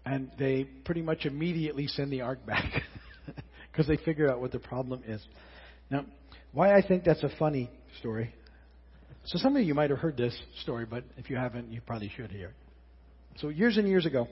And 0.05 0.31
they 0.39 0.65
pretty 0.85 1.03
much 1.03 1.25
immediately 1.25 1.87
send 1.87 2.13
the 2.13 2.21
ark 2.21 2.45
back 2.45 2.83
because 3.71 3.87
they 3.87 3.97
figure 3.97 4.31
out 4.31 4.41
what 4.41 4.53
the 4.53 4.59
problem 4.59 5.03
is. 5.07 5.23
Now, 5.91 6.05
why 6.53 6.77
I 6.77 6.87
think 6.87 7.05
that's 7.05 7.23
a 7.23 7.31
funny 7.39 7.71
story. 7.99 8.35
So 9.25 9.39
some 9.39 9.57
of 9.57 9.63
you 9.63 9.75
might 9.75 9.91
have 9.91 10.01
heard 10.01 10.17
this 10.17 10.37
story, 10.63 10.85
but 10.85 11.05
if 11.17 11.31
you 11.31 11.37
haven't, 11.37 11.73
you 11.73 11.81
probably 11.81 12.11
should 12.17 12.31
hear 12.31 12.49
it. 12.49 12.55
So 13.39 13.49
years 13.49 13.77
and 13.77 13.89
years 13.89 14.05
ago, 14.05 14.27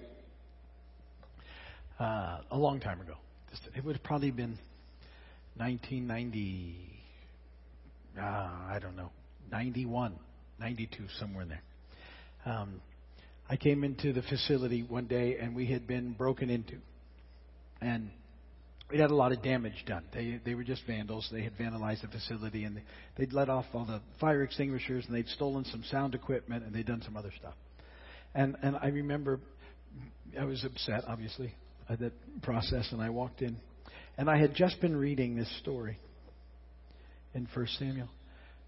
uh, 2.01 2.41
a 2.51 2.57
long 2.57 2.81
time 2.81 3.01
ago, 3.01 3.15
it 3.77 3.85
would 3.85 3.97
have 3.97 4.03
probably 4.03 4.33
been 4.33 4.59
1990, 5.57 6.77
uh, 8.19 8.23
I 8.23 8.79
don't 8.81 8.97
know, 8.97 9.11
91, 9.53 10.15
92, 10.59 11.05
somewhere 11.19 11.43
in 11.43 11.49
there. 11.51 11.63
Um, 12.45 12.81
I 13.49 13.57
came 13.57 13.85
into 13.85 14.13
the 14.13 14.23
facility 14.23 14.83
one 14.83 15.07
day 15.07 15.39
and 15.39 15.55
we 15.55 15.67
had 15.67 15.87
been 15.87 16.13
broken 16.15 16.51
into. 16.51 16.77
And 17.81 18.11
we 18.91 18.99
had 18.99 19.11
a 19.11 19.15
lot 19.15 19.33
of 19.33 19.43
damage 19.43 19.85
done. 19.87 20.05
They 20.13 20.41
they 20.45 20.55
were 20.55 20.65
just 20.65 20.83
vandals. 20.87 21.29
They 21.33 21.43
had 21.43 21.57
vandalized 21.57 22.03
the 22.03 22.09
facility 22.09 22.65
and 22.65 22.77
they, 22.77 22.83
they'd 23.17 23.33
let 23.33 23.49
off 23.49 23.67
all 23.73 23.85
the 23.85 24.01
fire 24.21 24.43
extinguishers 24.43 25.05
and 25.07 25.15
they'd 25.15 25.29
stolen 25.29 25.65
some 25.65 25.85
sound 25.91 26.15
equipment 26.15 26.65
and 26.65 26.75
they'd 26.75 26.87
done 26.87 27.03
some 27.03 27.17
other 27.17 27.33
stuff. 27.39 27.55
And 28.35 28.57
and 28.63 28.77
I 28.77 28.89
remember 28.89 29.41
I 30.39 30.45
was 30.45 30.65
upset, 30.65 31.05
obviously 31.07 31.55
uh, 31.89 31.97
that 31.97 32.13
process, 32.43 32.89
and 32.93 33.03
I 33.03 33.11
walked 33.11 33.43
in, 33.43 33.57
and 34.17 34.31
I 34.31 34.39
had 34.39 34.55
just 34.55 34.81
been 34.81 34.97
reading 34.97 35.37
this 35.37 35.51
story 35.61 35.99
in 37.35 37.47
First 37.55 37.79
Samuel, 37.79 38.09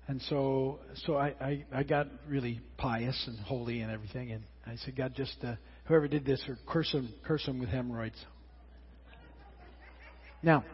and 0.09 0.21
so 0.23 0.81
so 1.07 1.17
I, 1.17 1.35
I 1.41 1.65
I 1.73 1.83
got 1.85 2.09
really 2.29 2.61
pious 2.77 3.25
and 3.27 3.39
holy 3.41 3.81
and 3.81 3.91
everything, 3.91 4.33
and 4.33 4.43
I 4.67 4.77
said, 4.85 4.97
God, 4.97 5.15
just 5.15 5.37
uh, 5.45 5.55
whoever 5.85 6.09
did 6.09 6.25
this, 6.25 6.43
or 6.49 6.59
curse 6.67 6.93
him, 6.93 7.13
curse 7.25 7.45
him 7.47 7.59
with 7.59 7.69
hemorrhoids. 7.69 8.19
Now. 10.43 10.65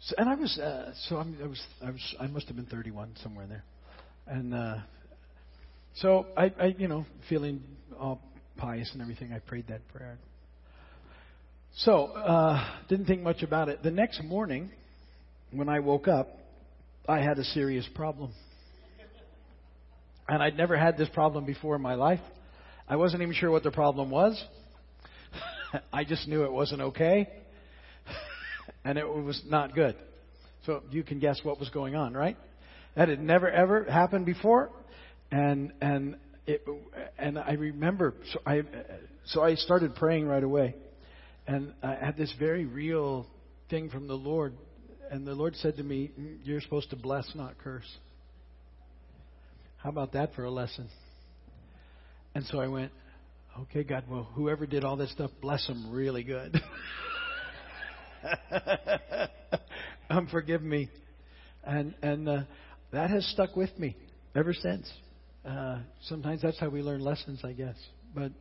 So, 0.00 0.14
and 0.18 0.28
I 0.28 0.34
was 0.34 0.58
uh, 0.58 0.92
so 1.08 1.16
I'm, 1.16 1.36
I 1.42 1.46
was 1.46 1.62
I 1.84 1.90
was 1.90 2.14
I 2.20 2.26
must 2.28 2.46
have 2.46 2.56
been 2.56 2.66
31 2.66 3.14
somewhere 3.22 3.44
in 3.44 3.50
there, 3.50 3.64
and 4.26 4.54
uh, 4.54 4.76
so 5.96 6.26
I, 6.36 6.52
I 6.58 6.74
you 6.78 6.88
know 6.88 7.04
feeling 7.28 7.62
all 7.98 8.20
pious 8.56 8.90
and 8.92 9.02
everything. 9.02 9.32
I 9.32 9.38
prayed 9.38 9.68
that 9.68 9.86
prayer. 9.88 10.18
So, 11.76 12.06
uh, 12.06 12.64
didn't 12.88 13.06
think 13.06 13.22
much 13.22 13.42
about 13.42 13.68
it. 13.68 13.82
The 13.82 13.90
next 13.90 14.22
morning, 14.24 14.70
when 15.52 15.68
I 15.68 15.78
woke 15.80 16.08
up, 16.08 16.28
I 17.08 17.20
had 17.20 17.38
a 17.38 17.44
serious 17.44 17.88
problem. 17.94 18.32
And 20.28 20.42
I'd 20.42 20.56
never 20.56 20.76
had 20.76 20.98
this 20.98 21.08
problem 21.10 21.44
before 21.44 21.76
in 21.76 21.82
my 21.82 21.94
life. 21.94 22.20
I 22.88 22.96
wasn't 22.96 23.22
even 23.22 23.34
sure 23.34 23.50
what 23.50 23.62
the 23.62 23.70
problem 23.70 24.10
was. 24.10 24.42
I 25.92 26.04
just 26.04 26.28
knew 26.28 26.44
it 26.44 26.52
wasn't 26.52 26.82
okay. 26.82 27.28
and 28.84 28.98
it 28.98 29.08
was 29.08 29.40
not 29.46 29.74
good. 29.74 29.96
So 30.66 30.82
you 30.90 31.02
can 31.02 31.18
guess 31.18 31.40
what 31.42 31.58
was 31.58 31.70
going 31.70 31.94
on, 31.94 32.14
right? 32.14 32.36
That 32.96 33.08
had 33.08 33.20
never 33.20 33.48
ever 33.48 33.84
happened 33.84 34.26
before. 34.26 34.70
And 35.30 35.72
and 35.80 36.16
it, 36.46 36.66
and 37.18 37.38
I 37.38 37.52
remember, 37.52 38.14
so 38.32 38.40
I, 38.46 38.62
so 39.26 39.42
I 39.42 39.54
started 39.54 39.94
praying 39.94 40.26
right 40.26 40.42
away, 40.42 40.74
and 41.46 41.74
I 41.82 41.94
had 41.94 42.16
this 42.16 42.32
very 42.38 42.64
real 42.64 43.26
thing 43.68 43.90
from 43.90 44.08
the 44.08 44.14
Lord, 44.14 44.54
and 45.10 45.26
the 45.26 45.34
Lord 45.34 45.54
said 45.56 45.76
to 45.76 45.82
me, 45.82 46.10
mm, 46.18 46.38
"You're 46.44 46.62
supposed 46.62 46.90
to 46.90 46.96
bless, 46.96 47.30
not 47.34 47.58
curse." 47.58 47.98
How 49.76 49.90
about 49.90 50.12
that 50.12 50.34
for 50.34 50.44
a 50.44 50.50
lesson? 50.50 50.88
And 52.34 52.44
so 52.46 52.60
I 52.60 52.68
went, 52.68 52.92
okay, 53.62 53.82
God, 53.84 54.04
well, 54.08 54.28
whoever 54.34 54.66
did 54.66 54.84
all 54.84 54.96
this 54.96 55.10
stuff, 55.12 55.30
bless 55.40 55.66
them 55.66 55.90
really 55.90 56.22
good. 56.22 56.60
um, 60.10 60.26
forgive 60.28 60.62
me. 60.62 60.90
And, 61.64 61.94
and 62.02 62.28
uh, 62.28 62.40
that 62.92 63.10
has 63.10 63.26
stuck 63.26 63.56
with 63.56 63.76
me 63.78 63.96
ever 64.34 64.54
since. 64.54 64.90
Uh, 65.44 65.78
sometimes 66.02 66.42
that's 66.42 66.58
how 66.58 66.68
we 66.68 66.82
learn 66.82 67.00
lessons, 67.00 67.40
I 67.44 67.52
guess. 67.52 67.76
But 68.14 68.32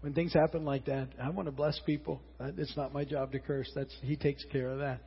when 0.00 0.14
things 0.14 0.32
happen 0.32 0.64
like 0.64 0.86
that, 0.86 1.08
I 1.22 1.30
want 1.30 1.46
to 1.46 1.52
bless 1.52 1.78
people. 1.84 2.20
It's 2.40 2.76
not 2.76 2.92
my 2.92 3.04
job 3.04 3.32
to 3.32 3.40
curse. 3.40 3.70
That's 3.74 3.94
He 4.02 4.16
takes 4.16 4.44
care 4.52 4.70
of 4.70 4.78
that. 4.78 5.00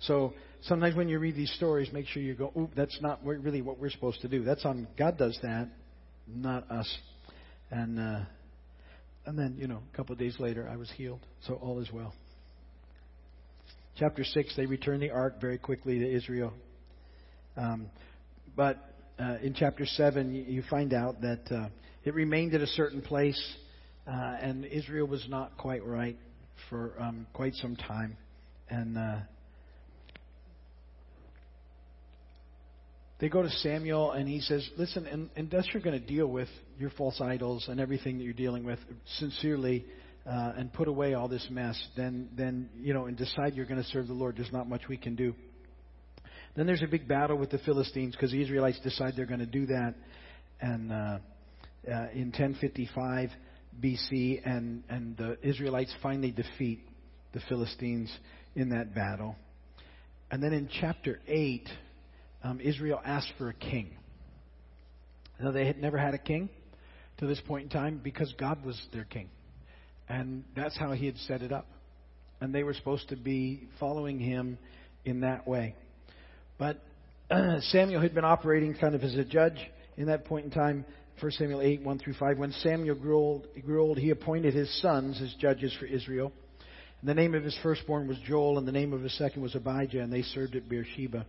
So 0.00 0.32
sometimes 0.62 0.96
when 0.96 1.08
you 1.08 1.18
read 1.18 1.36
these 1.36 1.52
stories, 1.52 1.92
make 1.92 2.06
sure 2.06 2.22
you 2.22 2.34
go, 2.34 2.52
"Oop, 2.58 2.70
that's 2.74 2.98
not 3.02 3.24
really 3.24 3.60
what 3.60 3.78
we're 3.78 3.90
supposed 3.90 4.22
to 4.22 4.28
do." 4.28 4.42
That's 4.44 4.64
on 4.64 4.88
God 4.96 5.18
does 5.18 5.38
that, 5.42 5.68
not 6.26 6.70
us. 6.70 6.98
And 7.70 8.00
uh, 8.00 8.20
and 9.30 9.38
then 9.38 9.54
you 9.56 9.68
know, 9.68 9.80
a 9.92 9.96
couple 9.96 10.12
of 10.12 10.18
days 10.18 10.40
later, 10.40 10.68
I 10.68 10.76
was 10.76 10.90
healed. 10.90 11.20
So 11.46 11.54
all 11.54 11.78
is 11.78 11.88
well. 11.92 12.12
Chapter 13.96 14.24
six, 14.24 14.56
they 14.56 14.66
return 14.66 14.98
the 14.98 15.10
ark 15.10 15.40
very 15.40 15.56
quickly 15.56 16.00
to 16.00 16.16
Israel. 16.16 16.52
Um, 17.56 17.86
but 18.56 18.92
uh, 19.20 19.36
in 19.40 19.54
chapter 19.54 19.86
7, 19.86 20.34
you, 20.34 20.64
find 20.68 20.92
out 20.92 21.20
that 21.20 21.42
uh, 21.48 21.68
it 22.02 22.12
remained 22.12 22.54
at 22.54 22.60
a 22.60 22.66
certain 22.66 23.02
place, 23.02 23.40
uh, 24.08 24.10
and 24.10 24.64
Israel 24.64 25.06
was 25.06 25.24
not 25.28 25.56
quite 25.56 25.86
right 25.86 26.16
for 26.68 26.94
um, 26.98 27.24
quite 27.32 27.54
some 27.54 27.76
time. 27.76 28.16
And 28.68 28.98
they 33.20 33.28
go 33.28 33.42
to 33.42 33.50
Samuel, 33.50 34.12
and 34.12 34.28
he 34.28 34.40
says, 34.40 34.68
Listen, 34.76 35.06
and, 35.06 35.28
unless 35.36 35.66
you're 35.72 35.82
going 35.82 36.00
to 36.00 36.06
deal 36.06 36.26
with 36.26 36.48
your 36.78 36.90
false 36.90 37.20
idols 37.20 37.66
and 37.68 37.78
everything 37.78 38.18
that 38.18 38.24
you're 38.24 38.32
dealing 38.32 38.64
with 38.64 38.78
sincerely, 39.18 39.84
uh, 40.26 40.52
and 40.56 40.72
put 40.72 40.88
away 40.88 41.14
all 41.14 41.28
this 41.28 41.46
mess, 41.50 41.80
then, 41.96 42.28
then 42.36 42.68
you 42.78 42.94
know, 42.94 43.06
and 43.06 43.16
decide 43.16 43.54
you're 43.54 43.66
going 43.66 43.82
to 43.82 43.88
serve 43.88 44.06
the 44.06 44.14
Lord. 44.14 44.36
There's 44.36 44.52
not 44.52 44.68
much 44.68 44.82
we 44.88 44.96
can 44.96 45.16
do. 45.16 45.34
Then 46.56 46.66
there's 46.66 46.82
a 46.82 46.88
big 46.88 47.06
battle 47.08 47.38
with 47.38 47.50
the 47.50 47.58
Philistines 47.58 48.14
because 48.14 48.32
the 48.32 48.42
Israelites 48.42 48.78
decide 48.80 49.14
they're 49.16 49.26
going 49.26 49.40
to 49.40 49.46
do 49.46 49.66
that. 49.66 49.94
And 50.60 50.92
uh, 50.92 50.94
uh, 50.94 52.08
in 52.12 52.32
1055 52.36 53.30
BC, 53.80 54.40
and, 54.44 54.82
and 54.88 55.16
the 55.16 55.38
Israelites 55.42 55.94
finally 56.02 56.32
defeat 56.32 56.80
the 57.32 57.40
Philistines 57.48 58.12
in 58.54 58.70
that 58.70 58.94
battle. 58.94 59.36
And 60.30 60.42
then 60.42 60.52
in 60.52 60.68
chapter 60.80 61.20
8, 61.26 61.68
um, 62.42 62.60
Israel 62.60 63.00
asked 63.04 63.32
for 63.38 63.48
a 63.48 63.54
king. 63.54 63.90
Now, 65.38 65.52
they 65.52 65.66
had 65.66 65.78
never 65.78 65.98
had 65.98 66.14
a 66.14 66.18
king 66.18 66.48
to 67.18 67.26
this 67.26 67.40
point 67.46 67.64
in 67.64 67.68
time 67.70 68.00
because 68.02 68.32
God 68.38 68.64
was 68.64 68.80
their 68.92 69.04
king. 69.04 69.28
And 70.08 70.44
that's 70.56 70.76
how 70.76 70.92
He 70.92 71.06
had 71.06 71.16
set 71.18 71.42
it 71.42 71.52
up. 71.52 71.66
And 72.40 72.54
they 72.54 72.62
were 72.62 72.74
supposed 72.74 73.08
to 73.10 73.16
be 73.16 73.68
following 73.78 74.18
Him 74.18 74.58
in 75.04 75.20
that 75.20 75.46
way. 75.46 75.74
But 76.58 76.82
uh, 77.30 77.60
Samuel 77.60 78.00
had 78.00 78.14
been 78.14 78.24
operating 78.24 78.74
kind 78.74 78.94
of 78.94 79.02
as 79.02 79.14
a 79.14 79.24
judge 79.24 79.58
in 79.96 80.06
that 80.06 80.24
point 80.24 80.46
in 80.46 80.50
time. 80.50 80.84
1 81.20 81.32
Samuel 81.32 81.60
8, 81.60 81.82
1 81.82 81.98
through 81.98 82.14
5. 82.14 82.38
When 82.38 82.52
Samuel 82.52 82.94
grew 82.94 83.16
old, 83.16 83.46
grew 83.64 83.82
old, 83.82 83.98
he 83.98 84.10
appointed 84.10 84.54
his 84.54 84.80
sons 84.80 85.20
as 85.22 85.34
judges 85.34 85.74
for 85.78 85.84
Israel. 85.84 86.32
And 87.00 87.08
the 87.08 87.14
name 87.14 87.34
of 87.34 87.44
his 87.44 87.58
firstborn 87.62 88.08
was 88.08 88.18
Joel, 88.26 88.58
and 88.58 88.66
the 88.66 88.72
name 88.72 88.92
of 88.92 89.02
his 89.02 89.16
second 89.16 89.42
was 89.42 89.54
Abijah, 89.54 90.00
and 90.00 90.12
they 90.12 90.22
served 90.22 90.56
at 90.56 90.68
Beersheba. 90.68 91.26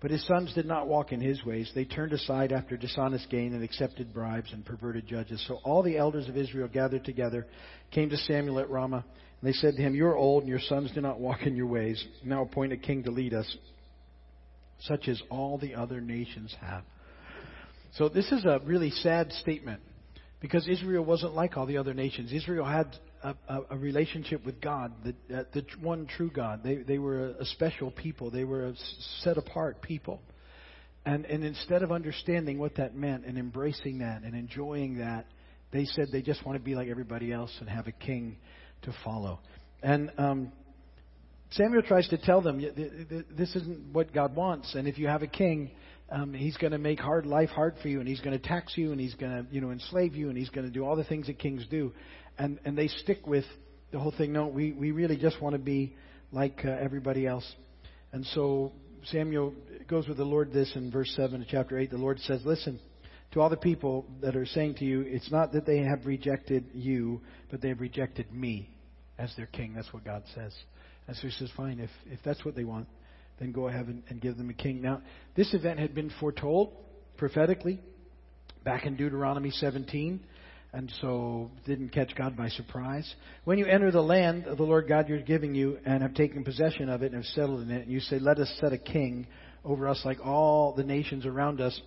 But 0.00 0.10
his 0.10 0.26
sons 0.26 0.52
did 0.52 0.66
not 0.66 0.88
walk 0.88 1.12
in 1.12 1.20
his 1.20 1.42
ways. 1.44 1.70
They 1.74 1.84
turned 1.84 2.12
aside 2.12 2.52
after 2.52 2.76
dishonest 2.76 3.30
gain 3.30 3.54
and 3.54 3.64
accepted 3.64 4.12
bribes 4.12 4.52
and 4.52 4.64
perverted 4.64 5.06
judges. 5.06 5.42
So 5.48 5.58
all 5.64 5.82
the 5.82 5.96
elders 5.96 6.28
of 6.28 6.36
Israel 6.36 6.68
gathered 6.68 7.04
together, 7.04 7.46
came 7.92 8.10
to 8.10 8.16
Samuel 8.16 8.58
at 8.58 8.68
Ramah, 8.68 9.04
and 9.40 9.48
they 9.48 9.54
said 9.54 9.74
to 9.76 9.82
him, 9.82 9.94
You 9.94 10.06
are 10.06 10.16
old, 10.16 10.42
and 10.42 10.50
your 10.50 10.60
sons 10.60 10.90
do 10.92 11.00
not 11.00 11.18
walk 11.18 11.42
in 11.42 11.56
your 11.56 11.66
ways. 11.66 12.04
Now 12.22 12.42
appoint 12.42 12.74
a 12.74 12.76
king 12.76 13.04
to 13.04 13.10
lead 13.10 13.32
us 13.32 13.56
such 14.80 15.08
as 15.08 15.20
all 15.30 15.56
the 15.56 15.74
other 15.74 16.00
nations 16.02 16.54
have. 16.60 16.84
So 17.94 18.10
this 18.10 18.30
is 18.30 18.44
a 18.44 18.60
really 18.64 18.90
sad 18.90 19.32
statement 19.32 19.80
because 20.40 20.68
Israel 20.68 21.04
wasn't 21.04 21.34
like 21.34 21.56
all 21.56 21.64
the 21.64 21.78
other 21.78 21.94
nations. 21.94 22.32
Israel 22.32 22.66
had 22.66 22.94
a, 23.22 23.60
a, 23.70 23.76
relationship 23.76 24.44
with 24.44 24.60
God, 24.60 24.92
the, 25.04 25.36
uh, 25.36 25.44
the 25.52 25.64
one 25.80 26.06
true 26.06 26.30
God. 26.30 26.62
They, 26.62 26.76
they 26.76 26.98
were 26.98 27.28
a, 27.28 27.42
a 27.42 27.44
special 27.46 27.90
people. 27.90 28.30
They 28.30 28.44
were 28.44 28.66
a 28.66 28.74
set 29.22 29.38
apart 29.38 29.82
people. 29.82 30.20
And, 31.04 31.24
and 31.24 31.44
instead 31.44 31.82
of 31.82 31.92
understanding 31.92 32.58
what 32.58 32.76
that 32.76 32.96
meant 32.96 33.24
and 33.24 33.38
embracing 33.38 33.98
that 33.98 34.22
and 34.22 34.34
enjoying 34.34 34.98
that, 34.98 35.26
they 35.72 35.84
said 35.84 36.08
they 36.10 36.22
just 36.22 36.44
want 36.44 36.58
to 36.58 36.64
be 36.64 36.74
like 36.74 36.88
everybody 36.88 37.32
else 37.32 37.54
and 37.60 37.68
have 37.68 37.86
a 37.86 37.92
king 37.92 38.36
to 38.82 38.94
follow. 39.04 39.40
And 39.82 40.10
um, 40.18 40.52
Samuel 41.50 41.82
tries 41.82 42.08
to 42.08 42.18
tell 42.18 42.40
them 42.40 42.60
this 42.60 43.54
isn't 43.54 43.92
what 43.92 44.12
God 44.12 44.34
wants, 44.34 44.74
and 44.74 44.88
if 44.88 44.98
you 44.98 45.06
have 45.06 45.22
a 45.22 45.28
king, 45.28 45.70
um, 46.10 46.32
he's 46.32 46.56
going 46.56 46.72
to 46.72 46.78
make 46.78 46.98
hard 47.00 47.26
life 47.26 47.50
hard 47.50 47.74
for 47.82 47.88
you, 47.88 48.00
and 48.00 48.08
he's 48.08 48.20
going 48.20 48.38
to 48.38 48.48
tax 48.48 48.72
you, 48.76 48.92
and 48.92 49.00
he's 49.00 49.14
going 49.14 49.32
to 49.32 49.54
you 49.54 49.60
know 49.60 49.70
enslave 49.70 50.14
you, 50.14 50.28
and 50.28 50.36
he's 50.36 50.50
going 50.50 50.66
to 50.66 50.72
do 50.72 50.84
all 50.84 50.96
the 50.96 51.04
things 51.04 51.26
that 51.26 51.38
kings 51.38 51.64
do, 51.70 51.92
and 52.38 52.58
and 52.64 52.76
they 52.76 52.88
stick 52.88 53.26
with 53.26 53.44
the 53.92 53.98
whole 53.98 54.12
thing. 54.16 54.32
No, 54.32 54.46
we 54.46 54.72
we 54.72 54.90
really 54.90 55.16
just 55.16 55.40
want 55.40 55.54
to 55.54 55.58
be 55.58 55.94
like 56.32 56.60
uh, 56.64 56.70
everybody 56.70 57.26
else, 57.26 57.50
and 58.12 58.24
so 58.26 58.72
Samuel 59.04 59.54
goes 59.88 60.08
with 60.08 60.16
the 60.16 60.24
Lord 60.24 60.52
this 60.52 60.72
in 60.74 60.90
verse 60.90 61.12
seven 61.16 61.42
of 61.42 61.48
chapter 61.48 61.78
eight. 61.78 61.90
The 61.90 61.98
Lord 61.98 62.18
says, 62.20 62.42
"Listen." 62.44 62.80
To 63.32 63.40
all 63.40 63.50
the 63.50 63.56
people 63.56 64.06
that 64.22 64.36
are 64.36 64.46
saying 64.46 64.76
to 64.76 64.84
you, 64.84 65.00
it's 65.02 65.32
not 65.32 65.52
that 65.52 65.66
they 65.66 65.78
have 65.78 66.06
rejected 66.06 66.70
you, 66.72 67.20
but 67.50 67.60
they 67.60 67.68
have 67.68 67.80
rejected 67.80 68.32
me 68.32 68.70
as 69.18 69.34
their 69.36 69.46
king. 69.46 69.74
That's 69.74 69.92
what 69.92 70.04
God 70.04 70.22
says. 70.34 70.54
And 71.06 71.16
so 71.16 71.22
he 71.22 71.30
says, 71.30 71.50
fine, 71.56 71.80
if, 71.80 71.90
if 72.06 72.20
that's 72.24 72.44
what 72.44 72.54
they 72.54 72.64
want, 72.64 72.88
then 73.38 73.52
go 73.52 73.68
ahead 73.68 73.86
and, 73.86 74.02
and 74.08 74.20
give 74.20 74.36
them 74.36 74.50
a 74.50 74.54
king. 74.54 74.80
Now, 74.80 75.02
this 75.34 75.52
event 75.54 75.78
had 75.78 75.94
been 75.94 76.10
foretold 76.20 76.72
prophetically 77.16 77.80
back 78.64 78.86
in 78.86 78.96
Deuteronomy 78.96 79.50
17 79.50 80.20
and 80.72 80.92
so 81.00 81.50
didn't 81.64 81.90
catch 81.90 82.14
God 82.14 82.36
by 82.36 82.48
surprise. 82.48 83.14
When 83.44 83.58
you 83.58 83.66
enter 83.66 83.90
the 83.90 84.02
land 84.02 84.46
of 84.46 84.58
the 84.58 84.64
Lord 84.64 84.88
God 84.88 85.08
you're 85.08 85.20
giving 85.20 85.54
you 85.54 85.78
and 85.86 86.02
have 86.02 86.14
taken 86.14 86.44
possession 86.44 86.88
of 86.88 87.02
it 87.02 87.12
and 87.12 87.16
have 87.16 87.32
settled 87.32 87.62
in 87.62 87.70
it, 87.70 87.82
and 87.82 87.90
you 87.90 88.00
say, 88.00 88.18
Let 88.18 88.38
us 88.38 88.52
set 88.60 88.72
a 88.72 88.78
king 88.78 89.26
over 89.64 89.88
us 89.88 90.00
like 90.04 90.18
all 90.24 90.74
the 90.74 90.84
nations 90.84 91.26
around 91.26 91.60
us, 91.60 91.80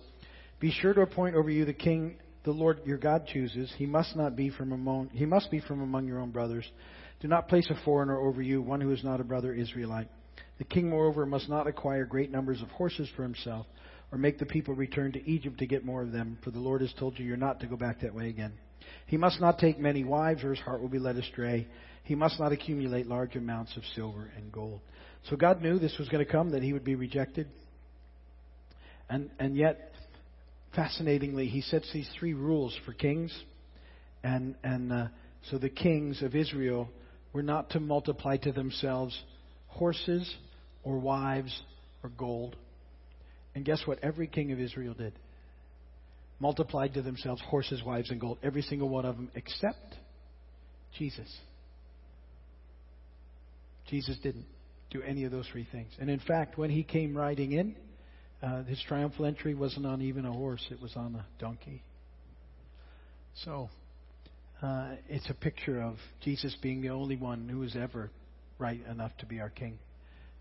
be 0.58 0.70
sure 0.70 0.92
to 0.92 1.00
appoint 1.00 1.36
over 1.36 1.50
you 1.50 1.64
the 1.64 1.72
king 1.72 2.16
the 2.44 2.50
Lord 2.50 2.80
your 2.84 2.98
God 2.98 3.26
chooses. 3.26 3.72
He 3.76 3.86
must 3.86 4.16
not 4.16 4.36
be 4.36 4.50
from 4.50 4.72
among 4.72 5.10
he 5.10 5.26
must 5.26 5.50
be 5.50 5.60
from 5.60 5.82
among 5.82 6.06
your 6.06 6.18
own 6.18 6.30
brothers. 6.30 6.66
Do 7.20 7.28
not 7.28 7.48
place 7.48 7.68
a 7.70 7.84
foreigner 7.84 8.18
over 8.18 8.40
you, 8.40 8.62
one 8.62 8.80
who 8.80 8.92
is 8.92 9.04
not 9.04 9.20
a 9.20 9.24
brother 9.24 9.52
Israelite. 9.52 10.08
The 10.58 10.64
king, 10.64 10.88
moreover, 10.88 11.26
must 11.26 11.48
not 11.48 11.66
acquire 11.66 12.04
great 12.04 12.30
numbers 12.30 12.62
of 12.62 12.68
horses 12.68 13.08
for 13.14 13.22
himself, 13.22 13.66
or 14.10 14.18
make 14.18 14.38
the 14.38 14.46
people 14.46 14.74
return 14.74 15.12
to 15.12 15.30
Egypt 15.30 15.58
to 15.58 15.66
get 15.66 15.84
more 15.84 16.02
of 16.02 16.12
them, 16.12 16.38
for 16.42 16.50
the 16.50 16.58
Lord 16.58 16.80
has 16.80 16.92
told 16.98 17.18
you 17.18 17.26
you're 17.26 17.36
not 17.36 17.60
to 17.60 17.66
go 17.66 17.76
back 17.76 18.00
that 18.00 18.14
way 18.14 18.28
again. 18.28 18.52
He 19.06 19.16
must 19.16 19.40
not 19.40 19.58
take 19.58 19.78
many 19.78 20.04
wives, 20.04 20.44
or 20.44 20.50
his 20.50 20.60
heart 20.60 20.80
will 20.80 20.88
be 20.88 20.98
led 20.98 21.16
astray. 21.16 21.66
He 22.04 22.14
must 22.14 22.40
not 22.40 22.52
accumulate 22.52 23.06
large 23.06 23.36
amounts 23.36 23.76
of 23.76 23.82
silver 23.94 24.30
and 24.36 24.50
gold. 24.50 24.80
So 25.28 25.36
God 25.36 25.62
knew 25.62 25.78
this 25.78 25.96
was 25.98 26.08
going 26.08 26.24
to 26.24 26.30
come, 26.30 26.50
that 26.50 26.62
he 26.62 26.72
would 26.72 26.84
be 26.84 26.94
rejected. 26.94 27.48
And, 29.08 29.30
and 29.38 29.56
yet, 29.56 29.92
fascinatingly, 30.74 31.46
he 31.48 31.60
sets 31.60 31.92
these 31.92 32.08
three 32.18 32.34
rules 32.34 32.76
for 32.86 32.92
kings. 32.92 33.36
And, 34.22 34.54
and 34.62 34.92
uh, 34.92 35.06
so 35.50 35.58
the 35.58 35.68
kings 35.68 36.22
of 36.22 36.34
Israel 36.34 36.88
were 37.32 37.42
not 37.42 37.70
to 37.70 37.80
multiply 37.80 38.36
to 38.38 38.52
themselves 38.52 39.18
horses 39.66 40.32
or 40.82 40.98
wives 40.98 41.62
or 42.02 42.10
gold. 42.10 42.56
And 43.54 43.64
guess 43.64 43.82
what? 43.84 43.98
Every 44.02 44.26
king 44.26 44.52
of 44.52 44.60
Israel 44.60 44.94
did. 44.94 45.12
Multiplied 46.40 46.94
to 46.94 47.02
themselves 47.02 47.42
horses, 47.42 47.82
wives, 47.84 48.10
and 48.10 48.20
gold. 48.20 48.38
Every 48.42 48.62
single 48.62 48.88
one 48.88 49.04
of 49.04 49.16
them 49.16 49.30
except 49.34 49.94
Jesus. 50.98 51.30
Jesus 53.88 54.16
didn't 54.22 54.46
do 54.90 55.02
any 55.02 55.24
of 55.24 55.32
those 55.32 55.46
three 55.52 55.66
things. 55.70 55.92
And 56.00 56.08
in 56.08 56.20
fact, 56.20 56.58
when 56.58 56.70
he 56.70 56.82
came 56.82 57.16
riding 57.16 57.52
in, 57.52 57.76
uh, 58.42 58.62
his 58.64 58.82
triumphal 58.88 59.26
entry 59.26 59.54
wasn't 59.54 59.86
on 59.86 60.00
even 60.00 60.24
a 60.24 60.32
horse, 60.32 60.66
it 60.70 60.80
was 60.80 60.92
on 60.96 61.14
a 61.14 61.26
donkey. 61.38 61.82
So, 63.44 63.68
uh, 64.62 64.94
it's 65.08 65.28
a 65.30 65.34
picture 65.34 65.80
of 65.80 65.96
Jesus 66.22 66.56
being 66.62 66.80
the 66.80 66.90
only 66.90 67.16
one 67.16 67.48
who 67.48 67.60
was 67.60 67.76
ever 67.76 68.10
right 68.58 68.80
enough 68.90 69.12
to 69.18 69.26
be 69.26 69.40
our 69.40 69.50
king 69.50 69.78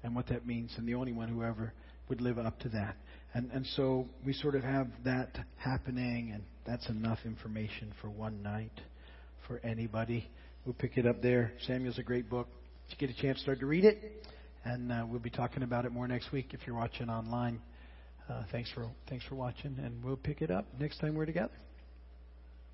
and 0.03 0.15
what 0.15 0.27
that 0.27 0.45
means, 0.47 0.73
and 0.77 0.87
the 0.87 0.95
only 0.95 1.11
one 1.11 1.27
who 1.27 1.43
ever 1.43 1.73
would 2.09 2.21
live 2.21 2.37
up 2.37 2.59
to 2.59 2.69
that. 2.69 2.97
And, 3.33 3.51
and 3.51 3.65
so 3.75 4.07
we 4.25 4.33
sort 4.33 4.55
of 4.55 4.63
have 4.63 4.87
that 5.05 5.37
happening, 5.57 6.31
and 6.33 6.43
that's 6.65 6.89
enough 6.89 7.19
information 7.25 7.93
for 8.01 8.09
one 8.09 8.41
night 8.41 8.81
for 9.47 9.59
anybody. 9.63 10.27
We'll 10.65 10.73
pick 10.73 10.97
it 10.97 11.05
up 11.05 11.21
there. 11.21 11.53
Samuel's 11.67 11.99
a 11.99 12.03
great 12.03 12.29
book. 12.29 12.47
If 12.87 12.99
you 12.99 13.07
get 13.07 13.15
a 13.15 13.21
chance, 13.21 13.39
start 13.41 13.59
to 13.59 13.67
read 13.67 13.85
it, 13.85 14.25
and 14.65 14.91
uh, 14.91 15.05
we'll 15.07 15.19
be 15.19 15.29
talking 15.29 15.63
about 15.63 15.85
it 15.85 15.91
more 15.91 16.07
next 16.07 16.31
week 16.31 16.53
if 16.53 16.61
you're 16.65 16.75
watching 16.75 17.09
online. 17.09 17.61
Uh, 18.27 18.43
thanks 18.51 18.71
for 18.71 18.89
thanks 19.07 19.25
for 19.25 19.35
watching, 19.35 19.75
and 19.83 20.03
we'll 20.03 20.17
pick 20.17 20.41
it 20.41 20.51
up 20.51 20.65
next 20.79 20.99
time 20.99 21.15
we're 21.15 21.25
together. 21.25 21.68